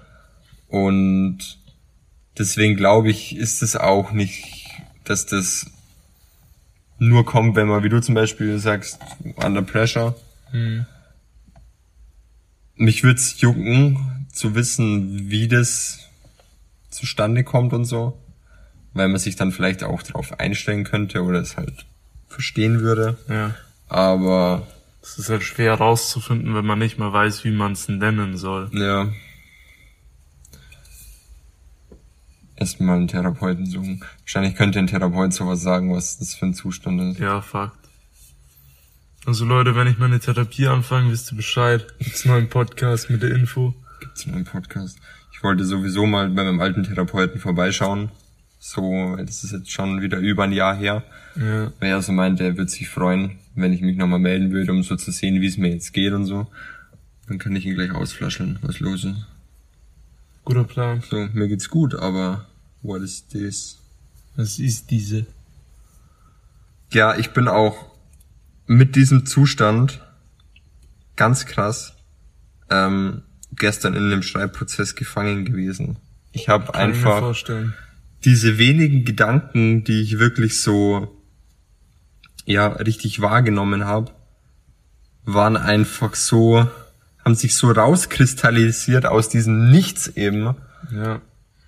Und 0.68 1.58
deswegen 2.38 2.76
glaube 2.76 3.10
ich, 3.10 3.36
ist 3.36 3.62
es 3.62 3.76
auch 3.76 4.12
nicht, 4.12 4.68
dass 5.04 5.26
das 5.26 5.66
nur 6.98 7.24
kommt, 7.24 7.56
wenn 7.56 7.68
man, 7.68 7.82
wie 7.82 7.88
du 7.88 8.00
zum 8.00 8.14
Beispiel 8.14 8.58
sagst, 8.58 8.98
under 9.36 9.62
pressure. 9.62 10.14
Mhm. 10.52 10.86
Mich 12.76 13.02
würde 13.02 13.18
es 13.18 13.40
jucken, 13.40 14.26
zu 14.32 14.54
wissen, 14.54 15.30
wie 15.30 15.48
das 15.48 16.08
zustande 16.90 17.44
kommt 17.44 17.72
und 17.72 17.84
so 17.84 18.18
weil 18.94 19.08
man 19.08 19.18
sich 19.18 19.36
dann 19.36 19.52
vielleicht 19.52 19.82
auch 19.84 20.02
darauf 20.02 20.38
einstellen 20.38 20.84
könnte 20.84 21.22
oder 21.22 21.40
es 21.40 21.56
halt 21.56 21.86
verstehen 22.28 22.80
würde. 22.80 23.16
Ja. 23.28 23.54
Aber 23.88 24.66
es 25.02 25.18
ist 25.18 25.28
halt 25.28 25.42
schwer 25.42 25.72
herauszufinden, 25.72 26.54
wenn 26.54 26.64
man 26.64 26.78
nicht 26.78 26.98
mal 26.98 27.12
weiß, 27.12 27.44
wie 27.44 27.50
man 27.50 27.72
es 27.72 27.88
nennen 27.88 28.36
soll. 28.36 28.70
Ja. 28.72 29.08
Erstmal 32.56 32.96
einen 32.96 33.08
Therapeuten 33.08 33.66
suchen. 33.66 34.04
Wahrscheinlich 34.20 34.54
könnte 34.54 34.78
ein 34.78 34.86
Therapeut 34.86 35.32
sowas 35.32 35.62
sagen, 35.62 35.94
was 35.94 36.18
das 36.18 36.34
für 36.34 36.46
ein 36.46 36.54
Zustand 36.54 37.00
ist. 37.00 37.20
Ja, 37.20 37.40
Fakt. 37.40 37.76
Also 39.24 39.44
Leute, 39.44 39.76
wenn 39.76 39.86
ich 39.86 39.98
meine 39.98 40.18
Therapie 40.18 40.66
anfange, 40.66 41.12
wisst 41.12 41.32
ihr 41.32 41.36
Bescheid. 41.36 41.86
Gibt's 41.98 42.24
einen 42.24 42.34
neuen 42.34 42.48
Podcast 42.48 43.08
mit 43.08 43.22
der 43.22 43.30
Info? 43.30 43.74
Gibt's 44.00 44.24
einen 44.24 44.34
neuen 44.34 44.44
Podcast. 44.44 44.98
Ich 45.32 45.42
wollte 45.42 45.64
sowieso 45.64 46.06
mal 46.06 46.28
bei 46.28 46.44
meinem 46.44 46.60
alten 46.60 46.82
Therapeuten 46.82 47.40
vorbeischauen 47.40 48.10
so, 48.64 49.16
das 49.16 49.42
ist 49.42 49.50
jetzt 49.50 49.72
schon 49.72 50.02
wieder 50.02 50.18
über 50.18 50.44
ein 50.44 50.52
Jahr 50.52 50.76
her. 50.76 51.02
Ja. 51.34 51.72
Weil 51.80 51.90
er 51.90 52.00
so 52.00 52.12
meinte, 52.12 52.44
er 52.44 52.56
würde 52.56 52.70
sich 52.70 52.88
freuen, 52.88 53.38
wenn 53.56 53.72
ich 53.72 53.80
mich 53.80 53.96
nochmal 53.96 54.20
melden 54.20 54.52
würde, 54.52 54.70
um 54.70 54.84
so 54.84 54.94
zu 54.94 55.10
sehen, 55.10 55.40
wie 55.40 55.48
es 55.48 55.58
mir 55.58 55.72
jetzt 55.72 55.92
geht 55.92 56.12
und 56.12 56.26
so. 56.26 56.46
Dann 57.26 57.38
kann 57.38 57.56
ich 57.56 57.66
ihn 57.66 57.74
gleich 57.74 57.90
ausflaschen, 57.90 58.60
was 58.62 58.78
los 58.78 59.02
ist. 59.02 59.16
Guter 60.44 60.64
Plan. 60.64 61.02
So, 61.08 61.28
mir 61.32 61.48
geht's 61.48 61.68
gut, 61.68 61.94
aber 61.94 62.46
what 62.82 63.02
is 63.02 63.26
this? 63.28 63.78
Was 64.36 64.58
ist 64.58 64.90
diese? 64.90 65.26
Ja, 66.90 67.16
ich 67.16 67.30
bin 67.30 67.48
auch 67.48 67.92
mit 68.66 68.96
diesem 68.96 69.26
Zustand 69.26 70.00
ganz 71.16 71.46
krass 71.46 71.94
ähm, 72.70 73.22
gestern 73.52 73.94
in 73.94 74.04
einem 74.04 74.22
Schreibprozess 74.22 74.94
gefangen 74.94 75.44
gewesen. 75.44 75.96
Ich 76.32 76.48
habe 76.48 76.74
einfach 76.74 77.34
diese 78.24 78.58
wenigen 78.58 79.04
Gedanken, 79.04 79.84
die 79.84 80.00
ich 80.00 80.18
wirklich 80.18 80.60
so 80.60 81.08
ja 82.44 82.66
richtig 82.68 83.20
wahrgenommen 83.20 83.84
habe, 83.84 84.12
waren 85.24 85.56
einfach 85.56 86.14
so, 86.14 86.68
haben 87.24 87.34
sich 87.34 87.54
so 87.56 87.70
rauskristallisiert 87.70 89.06
aus 89.06 89.28
diesem 89.28 89.70
Nichts 89.70 90.08
eben. 90.08 90.54
Ja. 90.90 91.20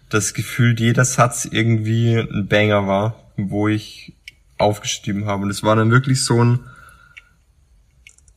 Das 0.08 0.34
Gefühl, 0.34 0.78
jeder 0.78 1.04
Satz 1.04 1.44
irgendwie 1.44 2.16
ein 2.16 2.46
Banger 2.48 2.86
war, 2.86 3.32
wo 3.36 3.68
ich 3.68 4.14
aufgeschrieben 4.58 5.26
habe. 5.26 5.44
Und 5.44 5.50
es 5.50 5.62
war 5.62 5.76
dann 5.76 5.90
wirklich 5.90 6.24
so 6.24 6.42
ein, 6.42 6.60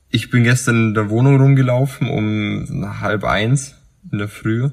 ich 0.09 0.29
bin 0.29 0.43
gestern 0.43 0.89
in 0.89 0.93
der 0.93 1.09
Wohnung 1.09 1.39
rumgelaufen 1.39 2.09
um 2.09 2.99
halb 3.01 3.23
eins 3.23 3.75
in 4.11 4.19
der 4.19 4.29
Früh 4.29 4.69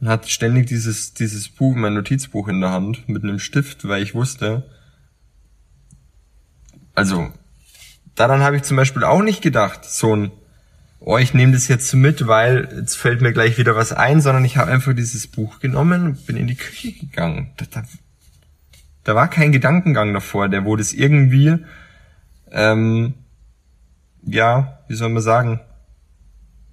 und 0.00 0.08
hatte 0.08 0.28
ständig 0.28 0.66
dieses, 0.66 1.14
dieses 1.14 1.48
Buch, 1.48 1.74
mein 1.74 1.94
Notizbuch 1.94 2.48
in 2.48 2.60
der 2.60 2.70
Hand 2.70 3.08
mit 3.08 3.22
einem 3.22 3.38
Stift, 3.38 3.86
weil 3.88 4.02
ich 4.02 4.14
wusste, 4.14 4.64
also 6.94 7.32
daran 8.14 8.40
habe 8.40 8.56
ich 8.56 8.62
zum 8.62 8.76
Beispiel 8.76 9.04
auch 9.04 9.22
nicht 9.22 9.42
gedacht, 9.42 9.84
so 9.84 10.14
ein, 10.14 10.30
oh, 11.00 11.18
ich 11.18 11.34
nehme 11.34 11.52
das 11.52 11.68
jetzt 11.68 11.92
mit, 11.94 12.26
weil 12.26 12.68
jetzt 12.76 12.96
fällt 12.96 13.20
mir 13.20 13.32
gleich 13.32 13.58
wieder 13.58 13.74
was 13.74 13.92
ein, 13.92 14.20
sondern 14.20 14.44
ich 14.44 14.56
habe 14.56 14.70
einfach 14.70 14.94
dieses 14.94 15.26
Buch 15.26 15.58
genommen 15.60 16.06
und 16.06 16.26
bin 16.26 16.36
in 16.36 16.46
die 16.46 16.56
Küche 16.56 16.92
gegangen. 16.92 17.52
Da, 17.56 17.66
da, 17.70 17.82
da 19.04 19.14
war 19.14 19.28
kein 19.28 19.52
Gedankengang 19.52 20.12
davor, 20.12 20.48
der 20.48 20.64
wurde 20.64 20.82
es 20.82 20.92
irgendwie, 20.92 21.58
ähm, 22.50 23.14
ja, 24.22 24.78
wie 24.88 24.94
soll 24.94 25.08
man 25.08 25.22
sagen, 25.22 25.60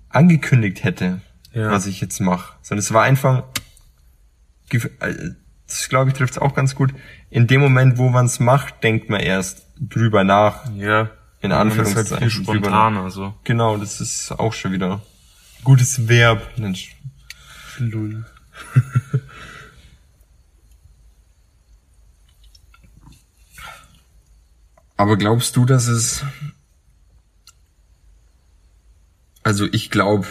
angekündigt 0.10 0.84
hätte 0.84 1.22
ja. 1.58 1.72
was 1.72 1.88
ich 1.88 2.00
jetzt 2.02 2.20
mache. 2.20 2.54
Sondern 2.62 2.80
es 2.80 2.94
war 2.94 3.04
einfach, 3.04 3.44
äh, 4.72 4.80
das 5.68 5.90
glaube 5.90 6.10
ich 6.10 6.16
trifft 6.16 6.34
es 6.34 6.40
auch 6.40 6.54
ganz 6.54 6.76
gut. 6.76 6.94
In 7.30 7.48
dem 7.48 7.62
Moment, 7.62 7.98
wo 7.98 8.10
man 8.10 8.26
es 8.26 8.40
macht, 8.40 8.84
denkt 8.84 9.10
man 9.10 9.20
erst 9.20 9.66
drüber 9.80 10.24
nach. 10.24 10.70
Ja. 10.76 11.10
In 11.42 11.52
Anführungszeichen. 11.52 12.12
Halt 12.12 12.32
viel 12.32 12.44
spontaner, 12.44 13.10
so. 13.12 13.34
Genau, 13.44 13.78
das 13.78 14.02
ist 14.02 14.32
auch 14.32 14.54
schon 14.54 14.72
wieder 14.72 15.02
gutes 15.64 16.08
Verb. 16.08 16.58
Mensch. 16.58 16.96
Lull. 17.78 18.26
Aber 24.98 25.18
glaubst 25.18 25.56
du, 25.56 25.66
dass 25.66 25.88
es 25.88 26.24
also 29.48 29.66
ich 29.72 29.92
glaube, 29.92 30.28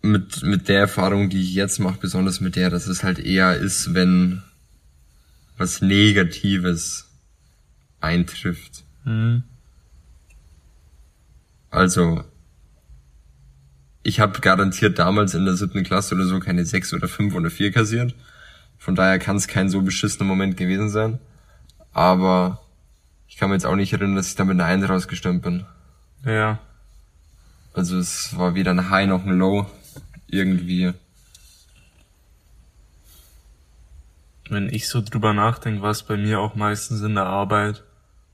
mit, 0.00 0.42
mit 0.42 0.70
der 0.70 0.80
Erfahrung, 0.80 1.28
die 1.28 1.42
ich 1.42 1.52
jetzt 1.52 1.78
mache, 1.78 1.98
besonders 2.00 2.40
mit 2.40 2.56
der, 2.56 2.70
dass 2.70 2.86
es 2.86 3.04
halt 3.04 3.18
eher 3.18 3.56
ist, 3.56 3.92
wenn 3.92 4.42
was 5.58 5.82
Negatives 5.82 7.10
eintrifft. 8.00 8.84
Mhm. 9.04 9.44
Also, 11.74 12.22
ich 14.04 14.20
habe 14.20 14.38
garantiert 14.38 15.00
damals 15.00 15.34
in 15.34 15.44
der 15.44 15.54
siebten 15.54 15.82
Klasse 15.82 16.14
oder 16.14 16.24
so 16.24 16.38
keine 16.38 16.64
sechs 16.64 16.94
oder 16.94 17.08
fünf 17.08 17.34
oder 17.34 17.50
vier 17.50 17.72
kassiert. 17.72 18.14
Von 18.78 18.94
daher 18.94 19.18
kann 19.18 19.34
es 19.34 19.48
kein 19.48 19.68
so 19.68 19.82
beschissener 19.82 20.24
Moment 20.24 20.56
gewesen 20.56 20.88
sein. 20.88 21.18
Aber 21.92 22.60
ich 23.26 23.38
kann 23.38 23.48
mir 23.48 23.56
jetzt 23.56 23.66
auch 23.66 23.74
nicht 23.74 23.92
erinnern, 23.92 24.14
dass 24.14 24.28
ich 24.28 24.36
da 24.36 24.44
mit 24.44 24.54
einer 24.54 24.66
Eins 24.66 24.88
rausgestimmt 24.88 25.42
bin. 25.42 25.66
Ja. 26.24 26.60
Also 27.72 27.98
es 27.98 28.38
war 28.38 28.54
weder 28.54 28.70
ein 28.70 28.90
High 28.90 29.08
noch 29.08 29.26
ein 29.26 29.36
Low 29.36 29.66
irgendwie. 30.28 30.92
Wenn 34.48 34.68
ich 34.68 34.88
so 34.88 35.02
drüber 35.02 35.32
nachdenke, 35.32 35.82
war 35.82 35.90
es 35.90 36.04
bei 36.04 36.16
mir 36.16 36.38
auch 36.38 36.54
meistens 36.54 37.00
in 37.00 37.16
der 37.16 37.26
Arbeit, 37.26 37.82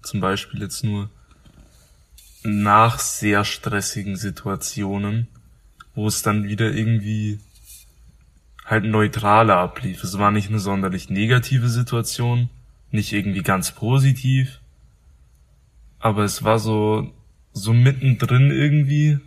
zum 0.02 0.20
Beispiel 0.20 0.60
jetzt 0.60 0.84
nur 0.84 1.08
nach 2.42 2.98
sehr 2.98 3.44
stressigen 3.44 4.16
Situationen, 4.16 5.28
wo 5.94 6.06
es 6.06 6.22
dann 6.22 6.44
wieder 6.44 6.72
irgendwie 6.72 7.40
halt 8.64 8.84
neutraler 8.84 9.56
ablief. 9.56 10.04
Es 10.04 10.18
war 10.18 10.30
nicht 10.30 10.48
eine 10.48 10.60
sonderlich 10.60 11.10
negative 11.10 11.68
Situation, 11.68 12.48
nicht 12.90 13.12
irgendwie 13.12 13.42
ganz 13.42 13.72
positiv, 13.72 14.60
aber 15.98 16.24
es 16.24 16.42
war 16.44 16.58
so, 16.58 17.12
so 17.52 17.72
mittendrin 17.72 18.50
irgendwie, 18.50 19.18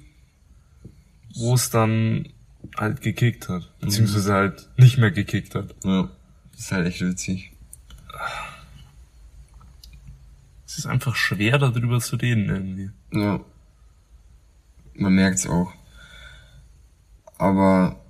wo 1.36 1.54
es 1.54 1.69
dann 1.69 2.30
halt 2.78 3.02
gekickt 3.02 3.49
hat, 3.49 3.69
beziehungsweise 3.80 4.32
mhm. 4.32 4.36
halt 4.36 4.69
nicht 4.78 4.97
mehr 4.97 5.12
gekickt 5.12 5.56
hat. 5.56 5.76
Ja, 5.84 6.10
das 6.52 6.62
ist 6.62 6.71
halt 6.71 6.88
echt 6.88 7.02
witzig. 7.02 7.52
Es 10.73 10.79
ist 10.79 10.86
einfach 10.88 11.15
schwer, 11.15 11.59
darüber 11.59 11.99
zu 11.99 12.15
reden 12.15 12.49
irgendwie. 12.49 12.89
Ja. 13.12 13.39
Man 14.95 15.13
merkt's 15.13 15.45
auch. 15.45 15.71
Aber 17.38 18.01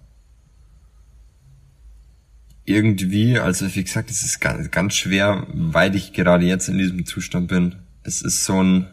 irgendwie, 2.63 3.37
also 3.37 3.75
wie 3.75 3.83
gesagt, 3.83 4.09
es 4.09 4.23
ist 4.23 4.39
ganz, 4.39 4.71
ganz 4.71 4.93
schwer, 4.93 5.45
weil 5.49 5.93
ich 5.93 6.13
gerade 6.13 6.45
jetzt 6.45 6.69
in 6.69 6.77
diesem 6.77 7.05
Zustand 7.05 7.49
bin. 7.49 7.75
Es 8.01 8.21
ist 8.21 8.45
so 8.45 8.63
ein, 8.63 8.87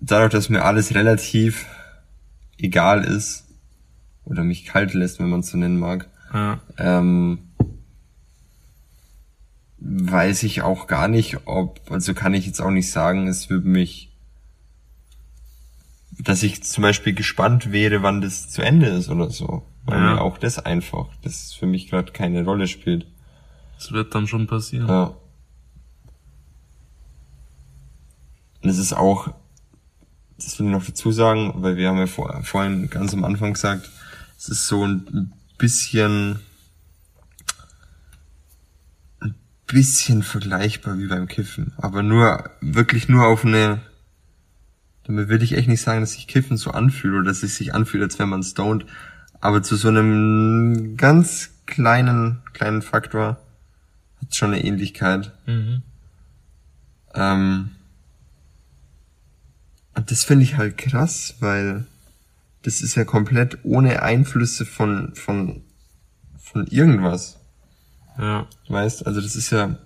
dadurch, 0.00 0.32
dass 0.32 0.48
mir 0.48 0.64
alles 0.64 0.96
relativ 0.96 1.66
egal 2.58 3.04
ist, 3.04 3.46
oder 4.24 4.42
mich 4.42 4.64
kalt 4.64 4.92
lässt, 4.92 5.20
wenn 5.20 5.30
man 5.30 5.40
es 5.40 5.50
so 5.50 5.56
nennen 5.56 5.78
mag, 5.78 6.08
ja. 6.34 6.60
ähm, 6.78 7.38
weiß 9.84 10.44
ich 10.44 10.62
auch 10.62 10.86
gar 10.86 11.08
nicht, 11.08 11.46
ob, 11.46 11.80
also 11.90 12.14
kann 12.14 12.34
ich 12.34 12.46
jetzt 12.46 12.60
auch 12.60 12.70
nicht 12.70 12.90
sagen, 12.90 13.26
es 13.26 13.50
würde 13.50 13.66
mich, 13.68 14.12
dass 16.18 16.42
ich 16.42 16.62
zum 16.62 16.82
Beispiel 16.82 17.14
gespannt 17.14 17.72
wäre, 17.72 18.02
wann 18.02 18.20
das 18.20 18.48
zu 18.48 18.62
Ende 18.62 18.86
ist 18.86 19.08
oder 19.08 19.30
so. 19.30 19.66
Weil 19.84 19.98
ja. 19.98 20.14
mir 20.14 20.20
auch 20.20 20.38
das 20.38 20.58
einfach, 20.60 21.08
das 21.22 21.52
für 21.52 21.66
mich 21.66 21.90
gerade 21.90 22.12
keine 22.12 22.44
Rolle 22.44 22.68
spielt. 22.68 23.06
Das 23.76 23.90
wird 23.90 24.14
dann 24.14 24.28
schon 24.28 24.46
passieren. 24.46 24.86
Ja. 24.88 25.16
Und 28.62 28.70
es 28.70 28.78
ist 28.78 28.92
auch, 28.92 29.28
das 30.36 30.58
will 30.58 30.66
ich 30.66 30.72
noch 30.72 30.84
dazu 30.84 31.10
sagen, 31.10 31.52
weil 31.56 31.76
wir 31.76 31.88
haben 31.88 31.98
ja 31.98 32.06
vor, 32.06 32.40
vorhin 32.44 32.88
ganz 32.88 33.12
am 33.12 33.24
Anfang 33.24 33.54
gesagt, 33.54 33.90
es 34.38 34.48
ist 34.48 34.68
so 34.68 34.86
ein 34.86 35.32
bisschen, 35.58 36.38
ein 39.20 39.34
bisschen 39.72 40.22
vergleichbar 40.22 40.98
wie 40.98 41.06
beim 41.06 41.26
Kiffen. 41.26 41.72
Aber 41.78 42.02
nur, 42.02 42.50
wirklich 42.60 43.08
nur 43.08 43.26
auf 43.26 43.44
eine, 43.44 43.80
damit 45.04 45.28
will 45.28 45.42
ich 45.42 45.54
echt 45.54 45.68
nicht 45.68 45.80
sagen, 45.80 46.00
dass 46.00 46.12
sich 46.12 46.26
Kiffen 46.26 46.56
so 46.56 46.70
anfühlt 46.70 47.14
oder 47.14 47.24
dass 47.24 47.42
es 47.42 47.56
sich 47.56 47.74
anfühlt, 47.74 48.02
als 48.02 48.18
wenn 48.18 48.28
man 48.28 48.42
stoned. 48.42 48.86
Aber 49.40 49.62
zu 49.62 49.76
so 49.76 49.88
einem 49.88 50.96
ganz 50.96 51.50
kleinen, 51.66 52.42
kleinen 52.52 52.82
Faktor 52.82 53.40
hat 54.20 54.34
schon 54.34 54.52
eine 54.52 54.62
Ähnlichkeit. 54.62 55.32
Mhm. 55.46 55.82
Ähm, 57.14 57.70
und 59.94 60.10
das 60.10 60.24
finde 60.24 60.44
ich 60.44 60.56
halt 60.56 60.78
krass, 60.78 61.36
weil 61.40 61.86
das 62.62 62.82
ist 62.82 62.94
ja 62.94 63.04
komplett 63.04 63.58
ohne 63.64 64.02
Einflüsse 64.02 64.64
von, 64.64 65.14
von, 65.14 65.62
von 66.38 66.66
irgendwas. 66.68 67.41
Ja. 68.22 68.46
Weißt, 68.68 69.04
also 69.04 69.20
das 69.20 69.34
ist 69.34 69.50
ja 69.50 69.76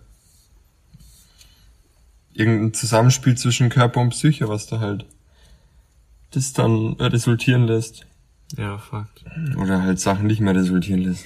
irgendein 2.35 2.75
Zusammenspiel 2.75 3.35
zwischen 3.35 3.71
Körper 3.71 4.03
und 4.03 4.11
Psyche, 4.11 4.47
was 4.51 4.67
da 4.67 4.79
halt 4.79 5.07
das 6.33 6.53
dann 6.53 6.93
resultieren 7.01 7.67
lässt. 7.67 8.05
Ja, 8.59 8.77
Fakt. 8.77 9.25
Oder 9.57 9.83
halt 9.83 9.99
Sachen 10.01 10.27
nicht 10.27 10.41
mehr 10.41 10.55
resultieren 10.55 11.01
lässt. 11.01 11.25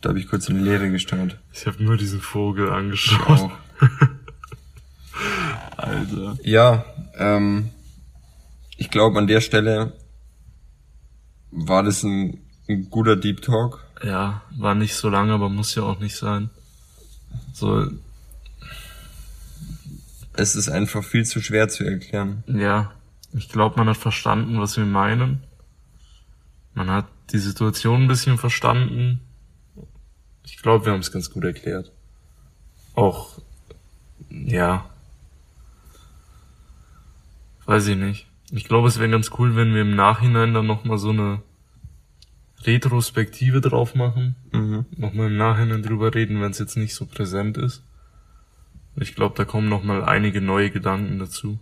Da 0.00 0.10
habe 0.10 0.20
ich 0.20 0.28
kurz 0.28 0.48
in 0.48 0.58
die 0.58 0.62
Leere 0.62 0.88
gestarrt. 0.92 1.36
Ich 1.52 1.66
habe 1.66 1.82
nur 1.82 1.96
diesen 1.96 2.20
Vogel 2.20 2.70
angeschaut. 2.70 3.50
Alter. 5.76 6.38
Ja, 6.44 6.84
ähm, 7.16 7.70
ich 8.78 8.90
glaube 8.90 9.18
an 9.18 9.26
der 9.26 9.40
Stelle 9.40 9.92
war 11.50 11.82
das 11.82 12.04
ein, 12.04 12.38
ein 12.68 12.88
guter 12.88 13.16
Deep 13.16 13.42
Talk. 13.42 13.84
Ja, 14.02 14.42
war 14.56 14.74
nicht 14.74 14.94
so 14.94 15.08
lange, 15.10 15.32
aber 15.32 15.48
muss 15.48 15.74
ja 15.74 15.82
auch 15.82 15.98
nicht 15.98 16.16
sein. 16.16 16.48
So. 17.52 17.90
Es 20.34 20.54
ist 20.54 20.68
einfach 20.68 21.02
viel 21.02 21.26
zu 21.26 21.42
schwer 21.42 21.68
zu 21.68 21.84
erklären. 21.84 22.44
Ja, 22.46 22.92
ich 23.32 23.48
glaube, 23.48 23.76
man 23.76 23.88
hat 23.88 23.96
verstanden, 23.96 24.60
was 24.60 24.76
wir 24.76 24.84
meinen. 24.84 25.42
Man 26.74 26.88
hat 26.88 27.06
die 27.32 27.38
Situation 27.38 28.02
ein 28.02 28.08
bisschen 28.08 28.38
verstanden. 28.38 29.20
Ich 30.44 30.58
glaube, 30.58 30.86
wir 30.86 30.92
haben 30.92 31.00
es 31.00 31.10
ganz 31.10 31.30
gut 31.30 31.44
erklärt. 31.44 31.90
Auch, 32.94 33.40
ja. 34.30 34.88
Weiß 37.66 37.88
ich 37.88 37.96
nicht. 37.96 38.27
Ich 38.50 38.64
glaube, 38.64 38.88
es 38.88 38.98
wäre 38.98 39.10
ganz 39.10 39.30
cool, 39.38 39.56
wenn 39.56 39.74
wir 39.74 39.82
im 39.82 39.94
Nachhinein 39.94 40.54
dann 40.54 40.66
nochmal 40.66 40.98
so 40.98 41.10
eine 41.10 41.42
Retrospektive 42.62 43.60
drauf 43.60 43.94
machen. 43.94 44.36
Mhm. 44.52 44.86
Nochmal 44.96 45.28
im 45.28 45.36
Nachhinein 45.36 45.82
drüber 45.82 46.14
reden, 46.14 46.40
wenn 46.40 46.50
es 46.50 46.58
jetzt 46.58 46.76
nicht 46.76 46.94
so 46.94 47.06
präsent 47.06 47.58
ist. 47.58 47.82
Ich 48.96 49.14
glaube, 49.14 49.36
da 49.36 49.44
kommen 49.44 49.68
nochmal 49.68 50.04
einige 50.04 50.40
neue 50.40 50.70
Gedanken 50.70 51.18
dazu. 51.18 51.58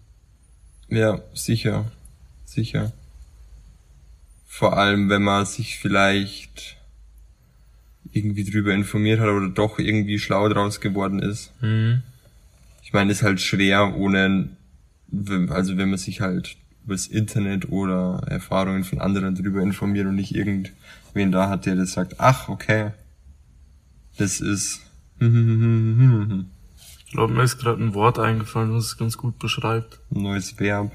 Ja, 0.89 1.21
sicher. 1.35 1.91
Sicher. 2.45 2.93
Vor 4.47 4.79
allem, 4.79 5.11
wenn 5.11 5.23
man 5.23 5.45
sich 5.45 5.79
vielleicht 5.79 6.77
irgendwie 8.13 8.45
drüber 8.45 8.73
informiert 8.73 9.21
hat 9.21 9.29
oder 9.29 9.49
doch 9.49 9.79
irgendwie 9.79 10.19
schlau 10.19 10.49
draus 10.49 10.81
geworden 10.81 11.19
ist. 11.19 11.53
Mhm. 11.61 12.03
Ich 12.83 12.93
meine, 12.93 13.13
ist 13.13 13.23
halt 13.23 13.41
schwer 13.41 13.97
ohne, 13.97 14.49
also 15.51 15.77
wenn 15.77 15.91
man 15.91 15.99
sich 15.99 16.21
halt 16.21 16.57
über 16.87 16.95
das 16.95 17.09
Internet 17.09 17.69
oder 17.69 18.23
Erfahrungen 18.29 18.85
von 18.85 19.01
anderen 19.01 19.35
drüber 19.35 19.61
informiert 19.61 20.07
und 20.07 20.15
nicht 20.15 20.35
irgendwen 20.35 21.33
da 21.33 21.49
hat, 21.49 21.67
der 21.67 21.75
das 21.75 21.93
sagt, 21.93 22.21
ach, 22.21 22.49
okay, 22.49 22.93
das 24.17 24.41
ist. 24.41 24.81
ich 25.19 25.27
glaube, 27.13 27.35
mir 27.35 27.43
ist 27.43 27.59
gerade 27.59 27.83
ein 27.83 27.95
Wort 27.95 28.21
eingefallen, 28.21 28.73
was 28.73 28.85
es 28.85 28.99
ganz 28.99 29.19
gut 29.19 29.39
beschreibt. 29.41 29.99
Ein 30.15 30.23
neues 30.23 30.59
Verb. 30.61 30.93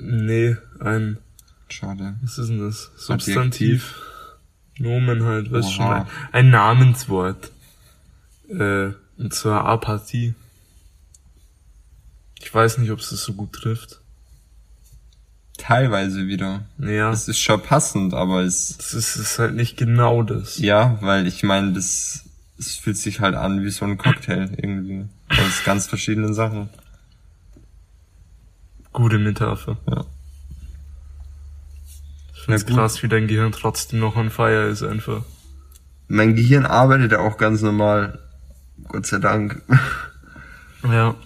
Nee, 0.00 0.56
ein. 0.80 1.18
Schade. 1.68 2.16
Was 2.22 2.38
ist 2.38 2.48
denn 2.48 2.58
das? 2.58 2.90
Substantiv. 2.96 3.36
Adjektiv. 3.36 3.94
Nomen 4.78 5.24
halt, 5.24 5.52
weißt 5.52 5.72
schon. 5.72 5.86
Ein, 5.86 6.06
ein 6.32 6.50
Namenswort. 6.50 7.52
Äh, 8.48 8.92
und 9.18 9.34
zwar 9.34 9.66
Apathie. 9.66 10.34
Ich 12.40 12.52
weiß 12.52 12.78
nicht, 12.78 12.90
ob 12.90 13.00
es 13.00 13.10
das 13.10 13.22
so 13.22 13.34
gut 13.34 13.52
trifft. 13.52 14.00
Teilweise 15.58 16.28
wieder. 16.28 16.62
Ja. 16.78 17.10
Es 17.10 17.28
ist 17.28 17.40
schon 17.40 17.60
passend, 17.60 18.14
aber 18.14 18.42
es. 18.42 18.76
Das 18.78 18.94
ist, 18.94 19.16
ist 19.16 19.38
halt 19.38 19.54
nicht 19.54 19.76
genau 19.76 20.22
das. 20.22 20.58
Ja, 20.58 20.96
weil 21.02 21.26
ich 21.26 21.42
meine, 21.42 21.72
das, 21.72 22.24
es 22.58 22.76
fühlt 22.76 22.96
sich 22.96 23.20
halt 23.20 23.34
an 23.34 23.62
wie 23.62 23.70
so 23.70 23.84
ein 23.84 23.98
Cocktail 23.98 24.48
irgendwie. 24.56 25.04
Aus 25.28 25.64
ganz 25.64 25.86
verschiedenen 25.86 26.32
Sachen. 26.32 26.70
Gute 28.92 29.18
Metapher. 29.18 29.76
Ja. 29.90 30.04
Ich 32.34 32.42
find's 32.44 32.64
krass, 32.64 33.02
wie 33.02 33.08
dein 33.08 33.26
Gehirn 33.26 33.52
trotzdem 33.52 34.00
noch 34.00 34.16
on 34.16 34.30
fire 34.30 34.68
ist 34.68 34.82
einfach. 34.82 35.22
Mein 36.06 36.34
Gehirn 36.34 36.64
arbeitet 36.64 37.12
ja 37.12 37.18
auch 37.18 37.36
ganz 37.36 37.60
normal. 37.60 38.18
Gott 38.84 39.06
sei 39.06 39.18
Dank. 39.18 39.60
Ja. 40.84 41.16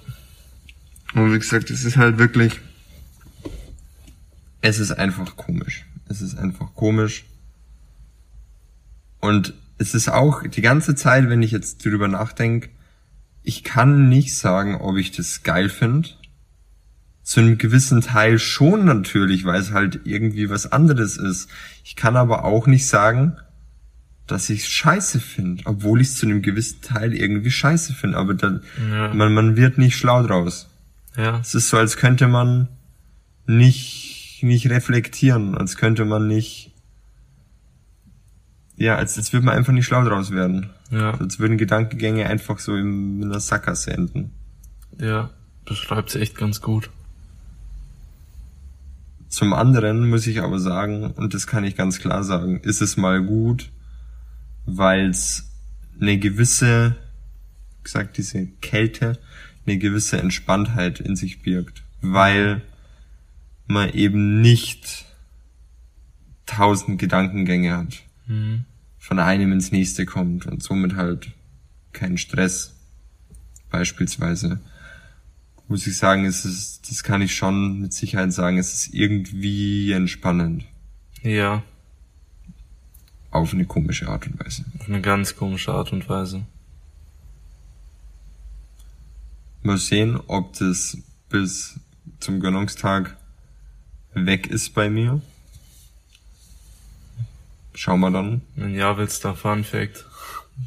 Und 1.14 1.32
wie 1.32 1.38
gesagt, 1.38 1.70
es 1.70 1.84
ist 1.84 1.98
halt 1.98 2.18
wirklich, 2.18 2.60
es 4.62 4.78
ist 4.78 4.92
einfach 4.92 5.36
komisch. 5.36 5.84
Es 6.08 6.22
ist 6.22 6.38
einfach 6.38 6.74
komisch. 6.74 7.24
Und 9.20 9.54
es 9.78 9.94
ist 9.94 10.08
auch 10.08 10.42
die 10.46 10.62
ganze 10.62 10.94
Zeit, 10.94 11.28
wenn 11.28 11.42
ich 11.42 11.50
jetzt 11.50 11.84
drüber 11.84 12.08
nachdenke, 12.08 12.70
ich 13.42 13.64
kann 13.64 14.08
nicht 14.08 14.36
sagen, 14.36 14.76
ob 14.76 14.96
ich 14.96 15.12
das 15.12 15.42
geil 15.42 15.68
finde 15.68 16.10
zu 17.22 17.40
einem 17.40 17.58
gewissen 17.58 18.00
Teil 18.00 18.38
schon 18.38 18.84
natürlich, 18.84 19.44
weil 19.44 19.60
es 19.60 19.70
halt 19.70 20.00
irgendwie 20.04 20.50
was 20.50 20.70
anderes 20.70 21.16
ist. 21.16 21.48
Ich 21.84 21.94
kann 21.94 22.16
aber 22.16 22.44
auch 22.44 22.66
nicht 22.66 22.88
sagen, 22.88 23.36
dass 24.26 24.50
ich 24.50 24.68
scheiße 24.68 25.20
finde, 25.20 25.62
obwohl 25.66 26.00
ich 26.00 26.08
es 26.08 26.16
zu 26.16 26.26
einem 26.26 26.42
gewissen 26.42 26.80
Teil 26.80 27.14
irgendwie 27.14 27.50
scheiße 27.50 27.94
finde. 27.94 28.16
Aber 28.18 28.34
dann, 28.34 28.62
ja. 28.90 29.12
man, 29.14 29.34
man 29.34 29.56
wird 29.56 29.78
nicht 29.78 29.96
schlau 29.96 30.22
draus. 30.22 30.68
Ja. 31.16 31.38
Es 31.40 31.54
ist 31.54 31.68
so, 31.68 31.76
als 31.76 31.96
könnte 31.96 32.26
man 32.28 32.68
nicht, 33.46 34.11
nicht 34.42 34.70
reflektieren, 34.70 35.56
als 35.56 35.76
könnte 35.76 36.04
man 36.04 36.26
nicht, 36.26 36.72
ja, 38.76 38.96
als, 38.96 39.16
als 39.16 39.32
würde 39.32 39.46
man 39.46 39.56
einfach 39.56 39.72
nicht 39.72 39.86
schlau 39.86 40.04
draus 40.04 40.30
werden. 40.30 40.70
Ja. 40.90 41.12
Als 41.12 41.38
würden 41.38 41.58
Gedankengänge 41.58 42.26
einfach 42.26 42.58
so 42.58 42.74
in, 42.74 43.22
in 43.22 43.30
der 43.30 43.40
Sackgasse 43.40 43.92
enden. 43.92 44.32
Ja. 44.98 45.30
Beschreibt's 45.64 46.14
echt 46.16 46.36
ganz 46.36 46.60
gut. 46.60 46.90
Zum 49.28 49.54
anderen 49.54 50.10
muss 50.10 50.26
ich 50.26 50.42
aber 50.42 50.58
sagen, 50.58 51.12
und 51.12 51.34
das 51.34 51.46
kann 51.46 51.64
ich 51.64 51.76
ganz 51.76 51.98
klar 51.98 52.24
sagen, 52.24 52.60
ist 52.60 52.82
es 52.82 52.96
mal 52.96 53.22
gut, 53.22 53.70
weil 54.66 55.08
es 55.08 55.50
eine 56.00 56.18
gewisse, 56.18 56.96
gesagt, 57.82 58.18
diese 58.18 58.46
Kälte, 58.60 59.18
eine 59.64 59.78
gewisse 59.78 60.18
Entspanntheit 60.18 61.00
in 61.00 61.16
sich 61.16 61.42
birgt, 61.42 61.82
weil 62.02 62.60
man 63.72 63.90
eben 63.90 64.40
nicht 64.40 65.06
tausend 66.46 66.98
Gedankengänge 66.98 67.76
hat, 67.76 68.02
mhm. 68.26 68.64
von 68.98 69.18
einem 69.18 69.52
ins 69.52 69.72
nächste 69.72 70.06
kommt 70.06 70.46
und 70.46 70.62
somit 70.62 70.96
halt 70.96 71.32
keinen 71.92 72.18
Stress 72.18 72.74
beispielsweise 73.70 74.60
muss 75.72 75.86
ich 75.86 75.96
sagen, 75.96 76.26
es 76.26 76.44
ist, 76.44 76.90
das 76.90 77.02
kann 77.02 77.22
ich 77.22 77.34
schon 77.34 77.80
mit 77.80 77.94
Sicherheit 77.94 78.32
sagen, 78.32 78.58
es 78.58 78.74
ist 78.74 78.94
irgendwie 78.94 79.92
entspannend. 79.92 80.64
Ja. 81.22 81.62
Auf 83.30 83.54
eine 83.54 83.64
komische 83.64 84.08
Art 84.08 84.26
und 84.26 84.38
Weise. 84.38 84.66
Auf 84.78 84.88
eine 84.88 85.00
ganz 85.00 85.34
komische 85.34 85.72
Art 85.72 85.92
und 85.92 86.08
Weise. 86.10 86.44
Mal 89.62 89.78
sehen, 89.78 90.20
ob 90.26 90.52
das 90.58 90.98
bis 91.30 91.80
zum 92.20 92.40
Gönnungstag 92.40 93.16
weg 94.14 94.46
ist 94.46 94.74
bei 94.74 94.90
mir. 94.90 95.20
Schauen 97.74 98.00
wir 98.00 98.10
dann. 98.10 98.42
Wenn 98.54 98.74
ja, 98.74 98.96
wird's 98.96 99.20
dann 99.20 99.36
Fun 99.36 99.64
Fact. 99.64 100.04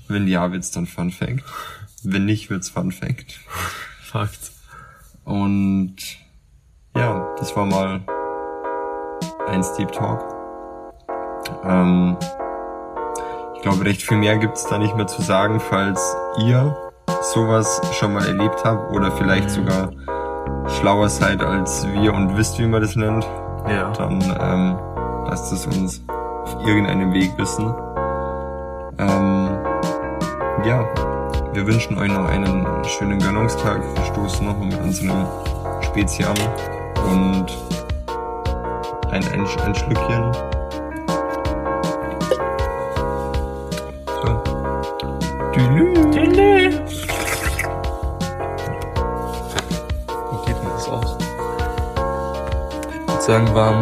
Wenn 0.08 0.28
ja, 0.28 0.52
wird's 0.52 0.72
dann 0.72 0.88
Fun 0.88 1.12
Fact. 1.12 1.44
Wenn 2.04 2.26
nicht, 2.26 2.50
wird's 2.50 2.70
Fun 2.70 2.92
Fact. 2.92 3.40
Fakt. 4.02 4.52
Und 5.24 5.96
ja, 6.96 7.36
das 7.38 7.56
war 7.56 7.66
mal 7.66 8.02
ein 9.48 9.64
Steep 9.64 9.92
Talk. 9.92 10.24
Ähm, 11.64 12.18
ich 13.56 13.62
glaube, 13.62 13.86
recht 13.86 14.02
viel 14.02 14.18
mehr 14.18 14.38
gibt's 14.38 14.68
da 14.68 14.78
nicht 14.78 14.96
mehr 14.96 15.08
zu 15.08 15.22
sagen, 15.22 15.60
falls 15.60 16.16
ihr 16.40 16.76
sowas 17.34 17.82
schon 17.94 18.14
mal 18.14 18.26
erlebt 18.26 18.64
habt 18.64 18.92
oder 18.94 19.12
vielleicht 19.12 19.50
mhm. 19.50 19.54
sogar 19.54 19.92
schlauer 20.70 21.10
seid 21.10 21.42
als 21.42 21.88
wir 21.88 22.14
und 22.14 22.38
wisst, 22.38 22.60
wie 22.60 22.68
man 22.68 22.82
das 22.82 22.96
nennt. 22.96 23.28
Ja. 23.70 23.92
Dann 23.92 24.22
ähm, 24.40 24.78
lasst 25.28 25.52
es 25.52 25.66
uns 25.66 26.04
auf 26.44 26.66
irgendeinem 26.66 27.14
Weg 27.14 27.32
wissen. 27.38 27.74
Ähm, 29.00 29.50
ja, 30.64 30.88
wir 31.54 31.68
wünschen 31.68 31.98
euch 31.98 32.12
noch 32.12 32.26
einen 32.26 32.66
schönen 32.86 33.20
Gönnungstag. 33.20 33.82
Wir 33.96 34.06
stoßen 34.06 34.46
nochmal 34.46 34.68
mit 34.68 34.82
unserem 34.82 35.26
Spezi 35.82 36.24
an 36.24 36.38
und 37.10 37.46
ein, 39.12 39.24
ein, 39.34 39.48
ein 39.64 39.76
Schlückchen. 39.76 40.34
So. 44.08 44.44
Dülü. 45.56 45.96
Sagen, 53.26 53.56
warm. 53.56 53.82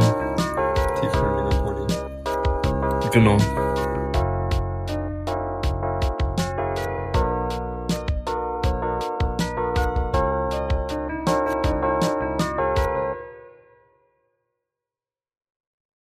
Tiefgründiger 0.95 1.63
Body. 1.63 3.09
Genau. 3.11 3.37